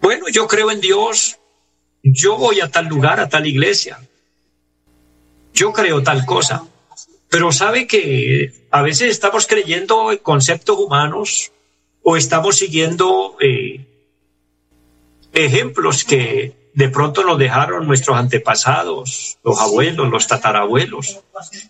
bueno, 0.00 0.26
yo 0.28 0.46
creo 0.48 0.70
en 0.70 0.80
Dios, 0.80 1.38
yo 2.02 2.36
voy 2.36 2.60
a 2.60 2.70
tal 2.70 2.86
lugar, 2.86 3.20
a 3.20 3.28
tal 3.28 3.46
iglesia, 3.46 4.00
yo 5.56 5.72
creo 5.72 6.02
tal 6.02 6.24
cosa, 6.26 6.64
pero 7.30 7.50
sabe 7.50 7.86
que 7.86 8.52
a 8.70 8.82
veces 8.82 9.10
estamos 9.10 9.46
creyendo 9.46 10.12
en 10.12 10.18
conceptos 10.18 10.78
humanos 10.78 11.50
o 12.02 12.16
estamos 12.16 12.56
siguiendo 12.56 13.36
eh, 13.40 13.86
ejemplos 15.32 16.04
que 16.04 16.70
de 16.74 16.88
pronto 16.90 17.24
nos 17.24 17.38
dejaron 17.38 17.86
nuestros 17.86 18.18
antepasados, 18.18 19.38
los 19.42 19.58
abuelos, 19.58 20.10
los 20.10 20.26
tatarabuelos. 20.26 21.20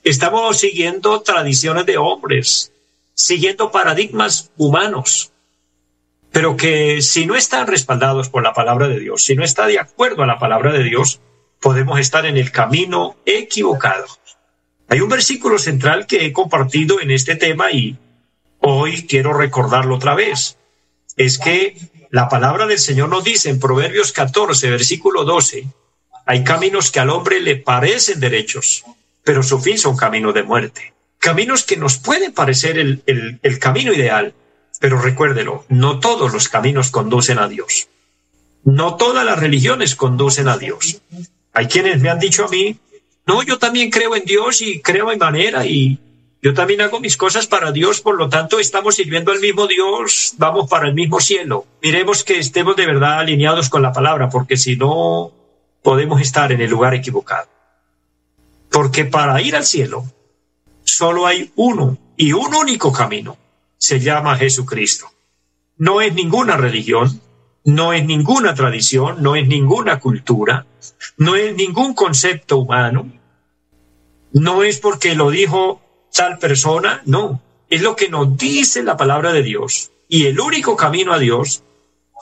Estamos 0.02 0.58
siguiendo 0.58 1.22
tradiciones 1.22 1.86
de 1.86 1.96
hombres, 1.96 2.72
siguiendo 3.14 3.70
paradigmas 3.70 4.50
humanos, 4.56 5.30
pero 6.32 6.56
que 6.56 7.00
si 7.02 7.24
no 7.24 7.36
están 7.36 7.68
respaldados 7.68 8.28
por 8.28 8.42
la 8.42 8.52
palabra 8.52 8.88
de 8.88 8.98
Dios, 8.98 9.22
si 9.22 9.36
no 9.36 9.44
está 9.44 9.66
de 9.68 9.78
acuerdo 9.78 10.24
a 10.24 10.26
la 10.26 10.40
palabra 10.40 10.72
de 10.72 10.82
Dios, 10.82 11.20
podemos 11.66 11.98
estar 11.98 12.24
en 12.26 12.36
el 12.36 12.52
camino 12.52 13.16
equivocado. 13.26 14.06
Hay 14.86 15.00
un 15.00 15.08
versículo 15.08 15.58
central 15.58 16.06
que 16.06 16.24
he 16.24 16.32
compartido 16.32 17.00
en 17.00 17.10
este 17.10 17.34
tema 17.34 17.72
y 17.72 17.98
hoy 18.60 19.04
quiero 19.08 19.32
recordarlo 19.32 19.96
otra 19.96 20.14
vez. 20.14 20.58
Es 21.16 21.40
que 21.40 21.76
la 22.12 22.28
palabra 22.28 22.68
del 22.68 22.78
Señor 22.78 23.08
nos 23.08 23.24
dice 23.24 23.50
en 23.50 23.58
Proverbios 23.58 24.12
14, 24.12 24.70
versículo 24.70 25.24
12, 25.24 25.66
hay 26.24 26.44
caminos 26.44 26.92
que 26.92 27.00
al 27.00 27.10
hombre 27.10 27.40
le 27.40 27.56
parecen 27.56 28.20
derechos, 28.20 28.84
pero 29.24 29.42
su 29.42 29.58
fin 29.58 29.76
son 29.76 29.96
caminos 29.96 30.34
de 30.34 30.44
muerte. 30.44 30.94
Caminos 31.18 31.64
que 31.64 31.76
nos 31.76 31.98
pueden 31.98 32.32
parecer 32.32 32.78
el, 32.78 33.02
el, 33.06 33.40
el 33.42 33.58
camino 33.58 33.92
ideal, 33.92 34.34
pero 34.78 35.02
recuérdelo, 35.02 35.64
no 35.68 35.98
todos 35.98 36.32
los 36.32 36.48
caminos 36.48 36.92
conducen 36.92 37.40
a 37.40 37.48
Dios. 37.48 37.88
No 38.62 38.94
todas 38.94 39.26
las 39.26 39.40
religiones 39.40 39.96
conducen 39.96 40.46
a 40.46 40.58
Dios. 40.58 41.02
Hay 41.56 41.68
quienes 41.68 42.02
me 42.02 42.10
han 42.10 42.18
dicho 42.18 42.44
a 42.44 42.48
mí, 42.48 42.76
no, 43.26 43.42
yo 43.42 43.58
también 43.58 43.90
creo 43.90 44.14
en 44.14 44.26
Dios 44.26 44.60
y 44.60 44.82
creo 44.82 45.10
en 45.10 45.18
manera 45.18 45.64
y 45.64 45.98
yo 46.42 46.52
también 46.52 46.82
hago 46.82 47.00
mis 47.00 47.16
cosas 47.16 47.46
para 47.46 47.72
Dios, 47.72 48.02
por 48.02 48.18
lo 48.18 48.28
tanto 48.28 48.58
estamos 48.58 48.96
sirviendo 48.96 49.32
al 49.32 49.40
mismo 49.40 49.66
Dios, 49.66 50.34
vamos 50.36 50.68
para 50.68 50.86
el 50.86 50.92
mismo 50.92 51.18
cielo. 51.18 51.64
Miremos 51.82 52.24
que 52.24 52.38
estemos 52.38 52.76
de 52.76 52.84
verdad 52.84 53.20
alineados 53.20 53.70
con 53.70 53.80
la 53.80 53.94
palabra, 53.94 54.28
porque 54.28 54.58
si 54.58 54.76
no, 54.76 55.32
podemos 55.82 56.20
estar 56.20 56.52
en 56.52 56.60
el 56.60 56.68
lugar 56.68 56.92
equivocado. 56.92 57.48
Porque 58.70 59.06
para 59.06 59.40
ir 59.40 59.56
al 59.56 59.64
cielo, 59.64 60.04
solo 60.84 61.26
hay 61.26 61.52
uno 61.56 61.96
y 62.18 62.34
un 62.34 62.54
único 62.54 62.92
camino. 62.92 63.38
Se 63.78 63.98
llama 63.98 64.36
Jesucristo. 64.36 65.10
No 65.78 66.02
es 66.02 66.12
ninguna 66.12 66.58
religión, 66.58 67.22
no 67.66 67.92
es 67.92 68.04
ninguna 68.04 68.54
tradición, 68.54 69.22
no 69.22 69.34
es 69.34 69.46
ninguna 69.48 69.98
cultura, 69.98 70.66
no 71.16 71.34
es 71.34 71.54
ningún 71.56 71.94
concepto 71.94 72.58
humano, 72.58 73.12
no 74.32 74.62
es 74.62 74.78
porque 74.78 75.16
lo 75.16 75.30
dijo 75.30 75.82
tal 76.14 76.38
persona, 76.38 77.02
no. 77.06 77.42
Es 77.68 77.82
lo 77.82 77.96
que 77.96 78.08
nos 78.08 78.36
dice 78.36 78.84
la 78.84 78.96
palabra 78.96 79.32
de 79.32 79.42
Dios. 79.42 79.90
Y 80.08 80.26
el 80.26 80.38
único 80.38 80.76
camino 80.76 81.12
a 81.12 81.18
Dios, 81.18 81.64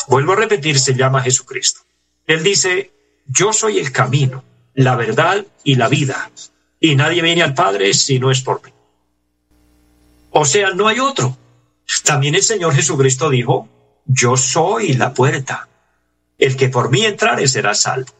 vuelvo 0.09 0.33
a 0.33 0.37
repetir, 0.37 0.79
se 0.79 0.95
llama 0.95 1.21
Jesucristo. 1.21 1.83
Él 2.27 2.43
dice, 2.43 2.93
yo 3.27 3.53
soy 3.53 3.79
el 3.79 3.93
camino, 3.93 4.43
la 4.73 4.97
verdad 4.97 5.45
y 5.63 5.75
la 5.75 5.89
vida. 5.89 6.31
Y 6.81 6.97
nadie 6.97 7.21
viene 7.21 7.43
al 7.43 7.53
Padre 7.53 7.93
si 7.93 8.19
no 8.19 8.31
es 8.31 8.41
por 8.41 8.65
mí. 8.65 8.71
O 10.31 10.47
sea, 10.47 10.71
no 10.71 10.89
hay 10.89 11.01
otro. 11.01 11.37
También 12.03 12.35
el 12.35 12.43
Señor 12.43 12.75
Jesucristo 12.75 13.29
dijo, 13.29 13.69
yo 14.07 14.37
soy 14.37 14.95
la 14.95 15.15
puerta. 15.15 15.69
El 16.39 16.57
que 16.57 16.69
por 16.69 16.91
mí 16.91 17.05
entrare 17.05 17.47
será 17.49 17.75
salvo. 17.75 18.13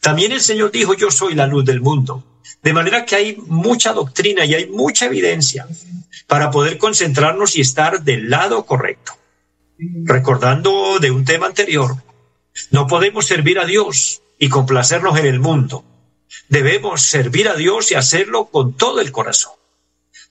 También 0.00 0.32
el 0.32 0.40
Señor 0.40 0.70
dijo, 0.70 0.94
yo 0.94 1.10
soy 1.10 1.34
la 1.34 1.46
luz 1.46 1.64
del 1.64 1.80
mundo. 1.80 2.24
De 2.62 2.72
manera 2.72 3.04
que 3.04 3.16
hay 3.16 3.36
mucha 3.46 3.92
doctrina 3.92 4.44
y 4.44 4.54
hay 4.54 4.66
mucha 4.66 5.06
evidencia 5.06 5.66
para 6.26 6.50
poder 6.50 6.78
concentrarnos 6.78 7.56
y 7.56 7.60
estar 7.60 8.02
del 8.02 8.30
lado 8.30 8.66
correcto. 8.66 9.12
Recordando 10.04 10.98
de 10.98 11.10
un 11.10 11.24
tema 11.24 11.46
anterior, 11.46 11.96
no 12.70 12.86
podemos 12.86 13.26
servir 13.26 13.58
a 13.58 13.66
Dios 13.66 14.22
y 14.38 14.48
complacernos 14.48 15.18
en 15.18 15.26
el 15.26 15.40
mundo. 15.40 15.84
Debemos 16.48 17.02
servir 17.02 17.48
a 17.48 17.54
Dios 17.54 17.90
y 17.92 17.94
hacerlo 17.94 18.46
con 18.46 18.74
todo 18.74 19.00
el 19.00 19.12
corazón. 19.12 19.52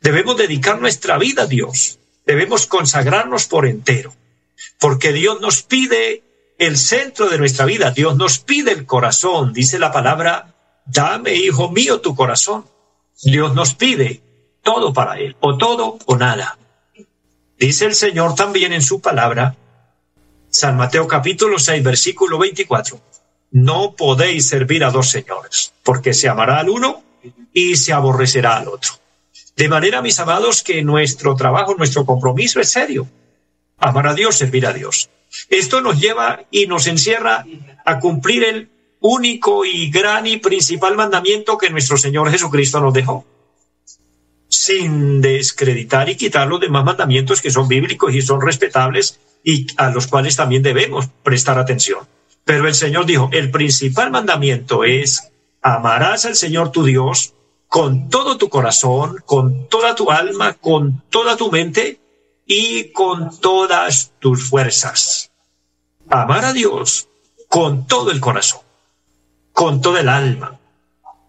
Debemos 0.02 0.38
dedicar 0.38 0.82
nuestra 0.82 1.18
vida 1.18 1.44
a 1.44 1.48
Dios. 1.48 2.00
Debemos 2.26 2.66
consagrarnos 2.66 3.46
por 3.46 3.66
entero. 3.66 4.14
Porque 4.80 5.14
Dios 5.14 5.42
nos 5.42 5.64
pide 5.64 6.24
el 6.58 6.78
centro 6.78 7.30
de 7.30 7.38
nuestra 7.38 7.66
vida. 7.66 7.92
Dios 7.92 8.16
nos 8.16 8.40
pide 8.40 8.72
el 8.72 8.86
corazón. 8.86 9.54
Dice 9.54 9.80
la 9.80 9.92
palabra 9.92 10.56
dame, 10.86 11.36
hijo 11.36 11.70
mío, 11.70 12.02
tu 12.02 12.16
corazón. 12.16 12.66
Dios 13.24 13.54
nos 13.56 13.74
pide 13.74 14.22
todo 14.62 14.94
para 14.94 15.20
Él, 15.20 15.36
o 15.40 15.58
todo 15.58 15.98
o 16.06 16.16
nada. 16.16 16.58
Dice 17.58 17.86
el 17.86 17.96
Señor 17.96 18.36
también 18.36 18.74
en 18.74 18.82
su 18.82 19.00
palabra, 19.00 19.56
San 20.50 20.76
Mateo 20.76 21.08
capítulo 21.08 21.60
6, 21.60 21.84
versículo 21.84 22.38
24, 22.38 23.00
no 23.52 23.96
podéis 23.96 24.48
servir 24.48 24.84
a 24.84 24.92
dos 24.92 25.10
señores, 25.10 25.74
porque 25.84 26.14
se 26.14 26.28
amará 26.28 26.60
al 26.60 26.70
uno 26.70 27.04
y 27.54 27.76
se 27.78 27.94
aborrecerá 27.94 28.58
al 28.58 28.68
otro. 28.68 28.94
De 29.56 29.70
manera, 29.70 30.02
mis 30.02 30.20
amados, 30.20 30.64
que 30.64 30.82
nuestro 30.82 31.36
trabajo, 31.36 31.76
nuestro 31.76 32.06
compromiso 32.06 32.60
es 32.60 32.72
serio. 32.72 33.08
Amar 33.78 34.08
a 34.08 34.14
Dios, 34.14 34.36
servir 34.36 34.66
a 34.66 34.74
Dios. 34.74 35.10
Esto 35.50 35.82
nos 35.82 36.00
lleva 36.00 36.44
y 36.52 36.68
nos 36.68 36.88
encierra 36.88 37.46
a 37.86 38.00
cumplir 38.00 38.44
el 38.44 38.70
único 39.02 39.66
y 39.66 39.92
gran 39.92 40.26
y 40.26 40.38
principal 40.38 40.96
mandamiento 40.96 41.58
que 41.58 41.70
nuestro 41.70 41.98
Señor 41.98 42.32
Jesucristo 42.32 42.80
nos 42.80 42.94
dejó, 42.94 43.26
sin 44.48 45.22
descreditar 45.22 46.10
y 46.10 46.16
quitar 46.16 46.48
los 46.48 46.60
demás 46.60 46.86
mandamientos 46.86 47.42
que 47.42 47.52
son 47.52 47.68
bíblicos 47.68 48.16
y 48.16 48.22
son 48.22 48.42
respetables 48.42 49.20
y 49.44 49.68
a 49.78 49.90
los 49.92 50.08
cuales 50.08 50.36
también 50.36 50.64
debemos 50.64 51.08
prestar 51.22 51.60
atención. 51.60 52.08
Pero 52.44 52.68
el 52.68 52.76
Señor 52.76 53.06
dijo, 53.06 53.30
el 53.32 53.52
principal 53.52 54.10
mandamiento 54.12 54.84
es 54.84 55.32
amarás 55.62 56.26
al 56.26 56.36
Señor 56.36 56.72
tu 56.72 56.84
Dios 56.84 57.34
con 57.68 58.10
todo 58.10 58.38
tu 58.38 58.50
corazón, 58.50 59.22
con 59.26 59.68
toda 59.68 59.96
tu 59.96 60.12
alma, 60.12 60.54
con 60.54 61.04
toda 61.10 61.36
tu 61.36 61.52
mente 61.52 62.00
y 62.46 62.92
con 62.92 63.40
todas 63.40 64.12
tus 64.20 64.50
fuerzas. 64.50 65.32
Amar 66.10 66.46
a 66.46 66.54
Dios 66.54 67.08
con 67.48 67.88
todo 67.88 68.12
el 68.12 68.20
corazón 68.20 68.66
con 69.56 69.82
toda 69.82 70.02
el 70.02 70.10
alma. 70.10 70.60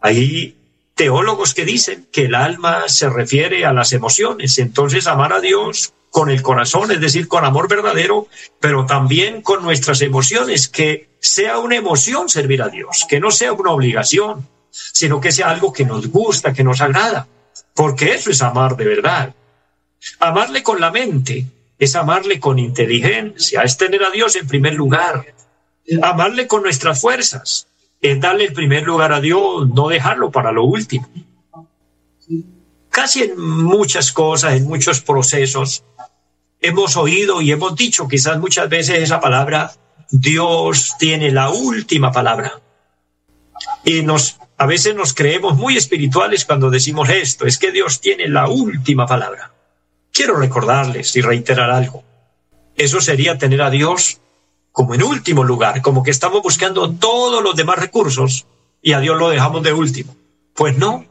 Ahí 0.02 0.56
teólogos 0.96 1.54
que 1.54 1.64
dicen 1.64 2.08
que 2.11 2.25
el 2.25 2.35
alma 2.35 2.88
se 2.88 3.08
refiere 3.08 3.64
a 3.64 3.73
las 3.73 3.92
emociones. 3.92 4.58
Entonces, 4.58 5.06
amar 5.06 5.32
a 5.32 5.40
Dios 5.40 5.94
con 6.11 6.28
el 6.28 6.42
corazón, 6.42 6.90
es 6.90 7.00
decir, 7.00 7.28
con 7.28 7.44
amor 7.44 7.68
verdadero, 7.68 8.26
pero 8.58 8.85
también 8.85 9.42
con 9.42 9.62
nuestras 9.62 10.00
emociones, 10.02 10.68
que 10.68 11.08
sea 11.20 11.58
una 11.58 11.76
emoción 11.76 12.28
servir 12.28 12.62
a 12.62 12.68
Dios, 12.68 13.06
que 13.08 13.20
no 13.20 13.30
sea 13.30 13.52
una 13.52 13.70
obligación, 13.70 14.49
sino 14.70 15.20
que 15.20 15.30
sea 15.30 15.50
algo 15.50 15.73
que 15.73 15.85
nos 15.85 16.08
gusta, 16.08 16.52
que 16.52 16.64
nos 16.64 16.80
agrada, 16.80 17.28
porque 17.75 18.14
eso 18.14 18.30
es 18.30 18.42
amar 18.42 18.76
de 18.76 18.87
verdad. 18.87 19.35
Amarle 20.20 20.62
con 20.62 20.80
la 20.80 20.90
mente 20.90 21.46
es 21.78 21.94
amarle 21.94 22.40
con 22.40 22.58
inteligencia, 22.58 23.62
es 23.62 23.76
tener 23.76 24.02
a 24.02 24.10
Dios 24.10 24.36
en 24.36 24.46
primer 24.46 24.75
lugar. 24.75 25.34
Amarle 26.02 26.46
con 26.46 26.62
nuestras 26.62 27.00
fuerzas 27.00 27.68
es 28.00 28.20
darle 28.20 28.44
el 28.44 28.52
primer 28.52 28.84
lugar 28.84 29.12
a 29.12 29.20
Dios, 29.20 29.68
no 29.68 29.88
dejarlo 29.88 30.30
para 30.30 30.52
lo 30.52 30.64
último. 30.64 31.08
Casi 32.90 33.22
en 33.22 33.38
muchas 33.38 34.12
cosas, 34.12 34.54
en 34.54 34.66
muchos 34.66 35.00
procesos, 35.00 35.84
hemos 36.60 36.96
oído 36.96 37.42
y 37.42 37.52
hemos 37.52 37.76
dicho 37.76 38.08
quizás 38.08 38.38
muchas 38.38 38.68
veces 38.68 39.02
esa 39.02 39.20
palabra, 39.20 39.72
Dios 40.10 40.94
tiene 40.98 41.30
la 41.30 41.50
última 41.50 42.10
palabra. 42.10 42.60
Y 43.84 44.02
nos, 44.02 44.38
a 44.56 44.66
veces 44.66 44.94
nos 44.94 45.12
creemos 45.14 45.56
muy 45.56 45.76
espirituales 45.76 46.44
cuando 46.44 46.70
decimos 46.70 47.08
esto, 47.10 47.46
es 47.46 47.58
que 47.58 47.70
Dios 47.70 48.00
tiene 48.00 48.28
la 48.28 48.48
última 48.48 49.06
palabra. 49.06 49.52
Quiero 50.16 50.37
recordarles 50.37 51.14
y 51.14 51.20
reiterar 51.20 51.68
algo. 51.68 52.02
Eso 52.75 53.02
sería 53.02 53.37
tener 53.37 53.61
a 53.61 53.68
Dios 53.68 54.18
como 54.73 54.94
en 54.94 55.02
último 55.02 55.44
lugar, 55.44 55.82
como 55.82 56.02
que 56.02 56.11
estamos 56.11 56.42
buscando 56.42 56.90
todos 56.90 57.42
los 57.42 57.54
demás 57.54 57.78
recursos 57.78 58.46
y 58.80 58.94
a 58.94 59.00
Dios 59.00 59.18
lo 59.18 59.28
dejamos 59.28 59.62
de 59.62 59.75
último. 59.75 60.16
Pues 60.54 60.78
no. 60.78 61.04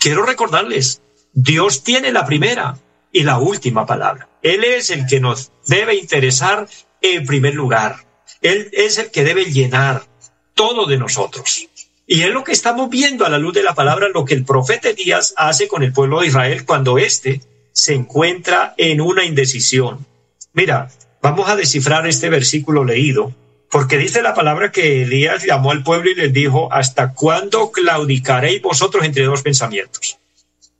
Quiero 0.00 0.26
recordarles, 0.26 1.00
Dios 1.32 1.84
tiene 1.84 2.10
la 2.10 2.26
primera 2.26 2.76
y 3.12 3.22
la 3.22 3.38
última 3.38 3.86
palabra. 3.86 4.28
Él 4.42 4.64
es 4.64 4.90
el 4.90 5.06
que 5.06 5.20
nos 5.20 5.52
debe 5.68 5.94
interesar 5.94 6.66
en 7.02 7.24
primer 7.26 7.54
lugar. 7.54 7.98
Él 8.40 8.68
es 8.72 8.98
el 8.98 9.12
que 9.12 9.22
debe 9.22 9.44
llenar 9.44 10.08
todo 10.54 10.86
de 10.86 10.98
nosotros. 10.98 11.68
Y 12.04 12.22
es 12.22 12.30
lo 12.30 12.42
que 12.42 12.50
estamos 12.50 12.90
viendo 12.90 13.24
a 13.24 13.30
la 13.30 13.38
luz 13.38 13.54
de 13.54 13.62
la 13.62 13.76
palabra, 13.76 14.08
lo 14.08 14.24
que 14.24 14.34
el 14.34 14.44
profeta 14.44 14.92
Díaz 14.92 15.34
hace 15.36 15.68
con 15.68 15.84
el 15.84 15.92
pueblo 15.92 16.20
de 16.20 16.26
Israel 16.26 16.64
cuando 16.64 16.98
éste 16.98 17.40
se 17.74 17.92
encuentra 17.92 18.72
en 18.78 19.02
una 19.02 19.26
indecisión. 19.26 20.06
Mira, 20.54 20.90
vamos 21.20 21.50
a 21.50 21.56
descifrar 21.56 22.06
este 22.06 22.30
versículo 22.30 22.84
leído, 22.84 23.34
porque 23.70 23.98
dice 23.98 24.22
la 24.22 24.32
palabra 24.32 24.72
que 24.72 25.02
Elías 25.02 25.44
llamó 25.44 25.72
al 25.72 25.82
pueblo 25.82 26.10
y 26.10 26.14
les 26.14 26.32
dijo, 26.32 26.72
¿hasta 26.72 27.12
cuándo 27.12 27.70
claudicaréis 27.70 28.62
vosotros 28.62 29.04
entre 29.04 29.24
dos 29.24 29.42
pensamientos? 29.42 30.16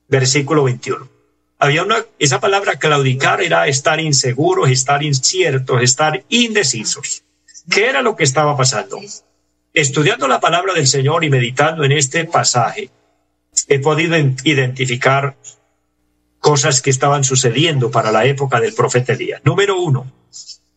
Versículo 0.08 0.64
21 0.64 1.14
había 1.64 1.82
una, 1.82 2.04
esa 2.18 2.40
palabra 2.40 2.76
claudicar 2.76 3.40
era 3.42 3.66
estar 3.68 4.00
inseguros, 4.00 4.70
estar 4.70 5.02
inciertos, 5.02 5.82
estar 5.82 6.22
indecisos. 6.28 7.24
¿Qué 7.70 7.86
era 7.88 8.02
lo 8.02 8.16
que 8.16 8.24
estaba 8.24 8.56
pasando? 8.56 9.00
Estudiando 9.72 10.28
la 10.28 10.40
palabra 10.40 10.74
del 10.74 10.86
Señor 10.86 11.24
y 11.24 11.30
meditando 11.30 11.84
en 11.84 11.92
este 11.92 12.26
pasaje, 12.26 12.90
he 13.68 13.78
podido 13.78 14.16
identificar 14.44 15.36
cosas 16.44 16.82
que 16.82 16.90
estaban 16.90 17.24
sucediendo 17.24 17.90
para 17.90 18.12
la 18.12 18.26
época 18.26 18.60
del 18.60 18.74
profeta 18.74 19.14
Elías. 19.14 19.40
Número 19.44 19.80
uno, 19.80 20.12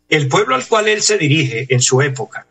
el 0.07 0.29
pueblo 0.29 0.55
al 0.55 0.65
cual 0.65 0.87
él 0.87 1.01
se 1.01 1.17
dirige 1.17 1.67
en 1.67 1.81
su 1.81 2.01
época 2.01 2.47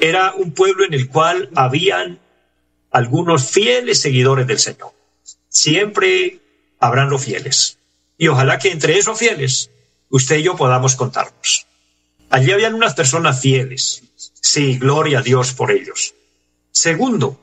era 0.00 0.34
un 0.34 0.50
pueblo 0.50 0.84
en 0.84 0.94
el 0.94 1.08
cual 1.08 1.50
habían 1.54 2.18
algunos 2.90 3.52
fieles 3.52 4.00
seguidores 4.00 4.48
del 4.48 4.58
Señor. 4.58 4.94
Siempre 5.48 6.40
habrán 6.80 7.08
los 7.08 7.24
fieles. 7.24 7.78
Y 8.18 8.26
ojalá 8.26 8.58
que 8.58 8.72
entre 8.72 8.98
esos 8.98 9.16
fieles 9.16 9.70
usted 10.10 10.38
y 10.38 10.42
yo 10.42 10.56
podamos 10.56 10.96
contarnos. 10.96 11.68
Allí 12.30 12.50
habían 12.50 12.74
unas 12.74 12.94
personas 12.94 13.40
fieles. 13.40 14.02
Sí, 14.16 14.76
gloria 14.76 15.20
a 15.20 15.22
Dios 15.22 15.52
por 15.52 15.70
ellos. 15.70 16.16
Segundo, 16.72 17.38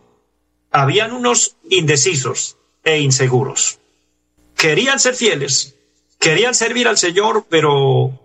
habían 0.69 1.13
unos 1.13 1.55
indecisos 1.69 2.57
e 2.83 2.99
inseguros. 2.99 3.79
Querían 4.61 4.99
ser 4.99 5.15
fieles, 5.15 5.73
querían 6.19 6.53
servir 6.53 6.87
al 6.87 6.95
Señor, 6.95 7.47
pero 7.49 8.19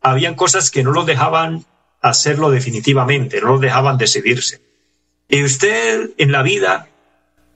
habían 0.00 0.36
cosas 0.36 0.70
que 0.70 0.84
no 0.84 0.92
los 0.92 1.04
dejaban 1.04 1.66
hacerlo 2.00 2.52
definitivamente, 2.52 3.40
no 3.40 3.48
los 3.48 3.60
dejaban 3.60 3.98
decidirse. 3.98 4.60
Y 5.28 5.42
usted 5.42 6.10
en 6.16 6.30
la 6.30 6.44
vida 6.44 6.88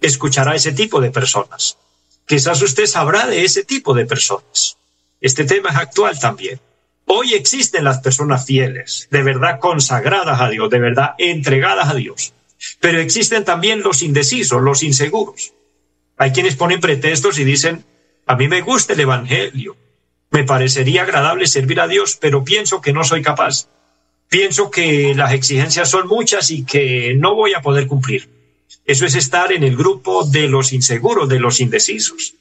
escuchará 0.00 0.56
ese 0.56 0.72
tipo 0.72 1.00
de 1.00 1.12
personas. 1.12 1.78
Quizás 2.26 2.60
usted 2.60 2.86
sabrá 2.86 3.28
de 3.28 3.44
ese 3.44 3.62
tipo 3.62 3.94
de 3.94 4.04
personas. 4.04 4.78
Este 5.20 5.44
tema 5.44 5.70
es 5.70 5.76
actual 5.76 6.18
también. 6.18 6.58
Hoy 7.04 7.34
existen 7.34 7.84
las 7.84 8.00
personas 8.00 8.44
fieles, 8.46 9.06
de 9.12 9.22
verdad 9.22 9.60
consagradas 9.60 10.40
a 10.40 10.48
Dios, 10.48 10.68
de 10.70 10.80
verdad 10.80 11.14
entregadas 11.18 11.88
a 11.88 11.94
Dios. 11.94 12.32
Pero 12.80 12.98
existen 12.98 13.44
también 13.44 13.82
los 13.82 14.02
indecisos, 14.02 14.60
los 14.60 14.82
inseguros. 14.82 15.52
Hay 16.16 16.32
quienes 16.32 16.56
ponen 16.56 16.80
pretextos 16.80 17.38
y 17.38 17.44
dicen, 17.44 17.84
a 18.26 18.36
mí 18.36 18.48
me 18.48 18.60
gusta 18.62 18.92
el 18.92 19.00
Evangelio, 19.00 19.76
me 20.30 20.44
parecería 20.44 21.02
agradable 21.02 21.46
servir 21.46 21.80
a 21.80 21.86
Dios, 21.86 22.18
pero 22.20 22.44
pienso 22.44 22.80
que 22.80 22.92
no 22.92 23.04
soy 23.04 23.22
capaz. 23.22 23.68
Pienso 24.28 24.70
que 24.70 25.14
las 25.14 25.32
exigencias 25.32 25.88
son 25.88 26.08
muchas 26.08 26.50
y 26.50 26.64
que 26.64 27.14
no 27.14 27.34
voy 27.34 27.54
a 27.54 27.60
poder 27.60 27.86
cumplir. 27.86 28.28
Eso 28.84 29.06
es 29.06 29.14
estar 29.14 29.52
en 29.52 29.62
el 29.62 29.76
grupo 29.76 30.24
de 30.24 30.48
los 30.48 30.72
inseguros, 30.72 31.28
de 31.28 31.38
los 31.38 31.60
indecisos. 31.60 32.34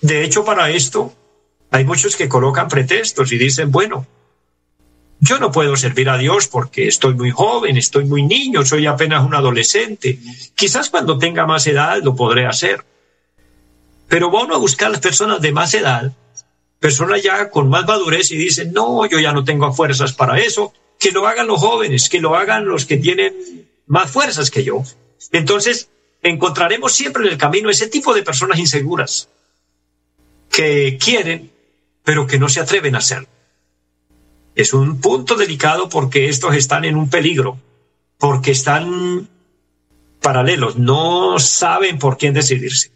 De 0.00 0.24
hecho, 0.24 0.44
para 0.44 0.70
esto 0.70 1.12
hay 1.70 1.84
muchos 1.84 2.14
que 2.14 2.28
colocan 2.28 2.68
pretextos 2.68 3.32
y 3.32 3.38
dicen, 3.38 3.72
bueno, 3.72 4.06
yo 5.18 5.38
no 5.38 5.50
puedo 5.50 5.76
servir 5.76 6.08
a 6.08 6.18
Dios 6.18 6.46
porque 6.46 6.86
estoy 6.86 7.14
muy 7.14 7.30
joven, 7.30 7.76
estoy 7.76 8.04
muy 8.04 8.22
niño, 8.22 8.64
soy 8.64 8.86
apenas 8.86 9.24
un 9.24 9.34
adolescente. 9.34 10.18
Quizás 10.54 10.90
cuando 10.90 11.18
tenga 11.18 11.46
más 11.46 11.66
edad 11.66 12.00
lo 12.02 12.14
podré 12.14 12.46
hacer. 12.46 12.84
Pero 14.08 14.30
vamos 14.30 14.56
a 14.56 14.58
buscar 14.58 14.90
las 14.90 15.00
personas 15.00 15.40
de 15.40 15.52
más 15.52 15.74
edad, 15.74 16.12
personas 16.78 17.22
ya 17.22 17.50
con 17.50 17.68
más 17.68 17.86
madurez 17.86 18.30
y 18.30 18.36
dicen, 18.36 18.72
no, 18.72 19.06
yo 19.06 19.18
ya 19.18 19.32
no 19.32 19.44
tengo 19.44 19.72
fuerzas 19.72 20.12
para 20.12 20.38
eso, 20.38 20.72
que 20.98 21.12
lo 21.12 21.26
hagan 21.26 21.46
los 21.46 21.60
jóvenes, 21.60 22.08
que 22.08 22.20
lo 22.20 22.36
hagan 22.36 22.66
los 22.66 22.86
que 22.86 22.96
tienen 22.98 23.34
más 23.86 24.10
fuerzas 24.10 24.50
que 24.50 24.64
yo. 24.64 24.82
Entonces, 25.32 25.88
encontraremos 26.22 26.92
siempre 26.92 27.24
en 27.24 27.32
el 27.32 27.38
camino 27.38 27.70
ese 27.70 27.88
tipo 27.88 28.14
de 28.14 28.22
personas 28.22 28.58
inseguras 28.58 29.28
que 30.50 30.98
quieren, 30.98 31.50
pero 32.02 32.26
que 32.26 32.38
no 32.38 32.48
se 32.48 32.60
atreven 32.60 32.94
a 32.94 32.98
hacerlo. 32.98 33.28
Es 34.54 34.72
un 34.72 35.00
punto 35.00 35.34
delicado 35.34 35.88
porque 35.88 36.28
estos 36.28 36.54
están 36.54 36.84
en 36.84 36.96
un 36.96 37.10
peligro, 37.10 37.58
porque 38.18 38.52
están 38.52 39.28
paralelos, 40.20 40.76
no 40.76 41.38
saben 41.38 41.98
por 41.98 42.16
quién 42.16 42.34
decidirse. 42.34 42.93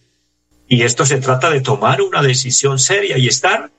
Y 0.68 0.82
esto 0.82 1.06
se 1.06 1.18
trata 1.18 1.50
de 1.50 1.62
tomar 1.62 2.02
una 2.02 2.22
decisión 2.22 2.78
seria 2.78 3.16
y 3.16 3.26
estar 3.26 3.70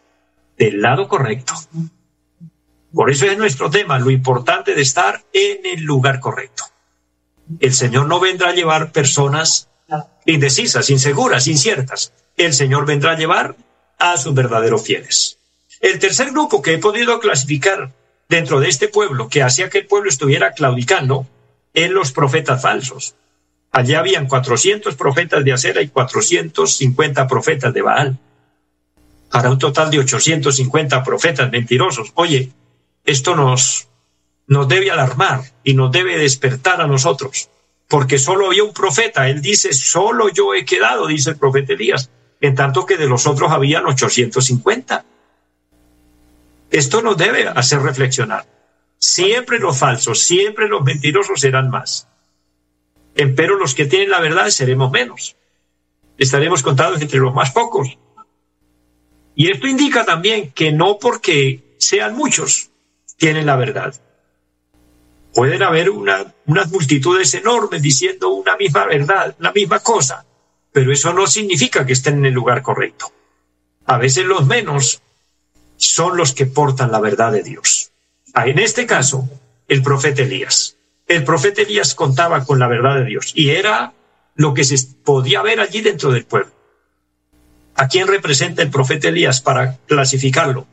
del 0.57 0.81
lado 0.81 1.07
correcto. 1.07 1.53
Por 2.91 3.11
eso 3.11 3.27
es 3.27 3.37
nuestro 3.37 3.69
tema, 3.69 3.99
lo 3.99 4.09
importante 4.09 4.73
de 4.73 4.81
estar 4.81 5.23
en 5.31 5.65
el 5.65 5.83
lugar 5.83 6.19
correcto. 6.19 6.63
El 7.59 7.73
Señor 7.73 8.07
no 8.07 8.19
vendrá 8.19 8.49
a 8.49 8.55
llevar 8.55 8.91
personas 8.91 9.69
indecisas, 10.25 10.89
inseguras, 10.89 11.47
inciertas. 11.47 12.13
El 12.35 12.53
Señor 12.53 12.85
vendrá 12.85 13.11
a 13.11 13.17
llevar 13.17 13.55
a 13.99 14.17
sus 14.17 14.33
verdaderos 14.33 14.83
fieles. 14.83 15.37
El 15.81 15.99
tercer 15.99 16.31
grupo 16.31 16.61
que 16.61 16.73
he 16.73 16.77
podido 16.79 17.19
clasificar 17.19 17.91
dentro 18.27 18.59
de 18.59 18.69
este 18.69 18.87
pueblo, 18.87 19.29
que 19.29 19.43
hacía 19.43 19.69
que 19.69 19.79
el 19.79 19.87
pueblo 19.87 20.09
estuviera 20.09 20.51
claudicando, 20.53 21.27
es 21.73 21.89
los 21.89 22.11
profetas 22.11 22.61
falsos. 22.61 23.15
Allí 23.71 23.93
habían 23.93 24.27
400 24.27 24.95
profetas 24.95 25.43
de 25.43 25.53
acera 25.53 25.81
y 25.81 25.89
450 25.89 27.27
profetas 27.27 27.73
de 27.73 27.81
Baal. 27.81 28.17
Para 29.31 29.51
un 29.51 29.59
total 29.59 29.91
de 29.91 29.99
850 29.99 31.03
profetas 31.03 31.51
mentirosos. 31.51 32.11
Oye, 32.15 32.51
esto 33.05 33.35
nos 33.35 33.89
nos 34.49 34.67
debe 34.67 34.89
alarmar 34.89 35.43
y 35.63 35.75
nos 35.75 35.91
debe 35.91 36.17
despertar 36.17 36.81
a 36.81 36.87
nosotros, 36.87 37.49
porque 37.87 38.17
solo 38.17 38.47
había 38.47 38.63
un 38.63 38.73
profeta, 38.73 39.29
él 39.29 39.41
dice, 39.41 39.73
solo 39.73 40.27
yo 40.29 40.55
he 40.55 40.65
quedado, 40.65 41.05
dice 41.05 41.29
el 41.29 41.37
profeta 41.37 41.73
Elías, 41.73 42.09
en 42.41 42.55
tanto 42.55 42.85
que 42.85 42.97
de 42.97 43.07
los 43.07 43.27
otros 43.27 43.51
habían 43.51 43.85
850. 43.85 45.05
Esto 46.71 47.01
nos 47.03 47.15
debe 47.15 47.47
hacer 47.47 47.81
reflexionar. 47.81 48.47
Siempre 48.97 49.59
los 49.59 49.77
falsos, 49.77 50.19
siempre 50.19 50.67
los 50.67 50.83
mentirosos 50.83 51.39
serán 51.39 51.69
más. 51.69 52.07
Pero 53.35 53.57
los 53.57 53.75
que 53.75 53.85
tienen 53.85 54.09
la 54.09 54.19
verdad 54.19 54.49
seremos 54.49 54.91
menos. 54.91 55.35
Estaremos 56.17 56.63
contados 56.63 57.01
entre 57.01 57.19
los 57.19 57.33
más 57.33 57.51
pocos. 57.51 57.97
Y 59.35 59.51
esto 59.51 59.67
indica 59.67 60.05
también 60.05 60.51
que 60.51 60.71
no 60.71 60.99
porque 60.99 61.75
sean 61.77 62.15
muchos 62.15 62.69
tienen 63.17 63.45
la 63.45 63.55
verdad 63.55 63.93
Pueden 65.33 65.61
haber 65.61 65.89
una, 65.89 66.33
unas 66.47 66.71
multitudes 66.71 67.33
enormes 67.33 67.81
diciendo 67.81 68.29
una 68.29 68.57
misma 68.57 68.85
verdad, 68.85 69.35
la 69.39 69.51
misma 69.51 69.79
cosa, 69.79 70.25
pero 70.71 70.91
eso 70.91 71.13
no 71.13 71.27
significa 71.27 71.85
que 71.85 71.93
estén 71.93 72.17
en 72.19 72.25
el 72.25 72.33
lugar 72.33 72.61
correcto. 72.61 73.11
A 73.85 73.97
veces 73.97 74.25
los 74.25 74.47
menos 74.47 75.01
son 75.77 76.17
los 76.17 76.33
que 76.33 76.45
portan 76.45 76.91
la 76.91 76.99
verdad 76.99 77.31
de 77.31 77.43
Dios. 77.43 77.91
Ah, 78.33 78.47
en 78.47 78.59
este 78.59 78.85
caso, 78.85 79.29
el 79.67 79.83
profeta 79.83 80.23
Elías. 80.23 80.77
El 81.09 81.23
profeta 81.23 81.63
Elías 81.63 81.95
contaba 81.95 82.45
con 82.45 82.59
la 82.59 82.67
verdad 82.67 82.99
de 82.99 83.05
Dios 83.05 83.31
y 83.33 83.49
era 83.49 83.93
lo 84.35 84.53
que 84.53 84.63
se 84.63 84.77
podía 85.03 85.41
ver 85.41 85.59
allí 85.59 85.81
dentro 85.81 86.11
del 86.11 86.23
pueblo. 86.23 86.51
¿A 87.73 87.87
quién 87.87 88.07
representa 88.07 88.61
el 88.61 88.69
profeta 88.69 89.07
Elías 89.07 89.41
para 89.41 89.77
clasificarlo? 89.87 90.67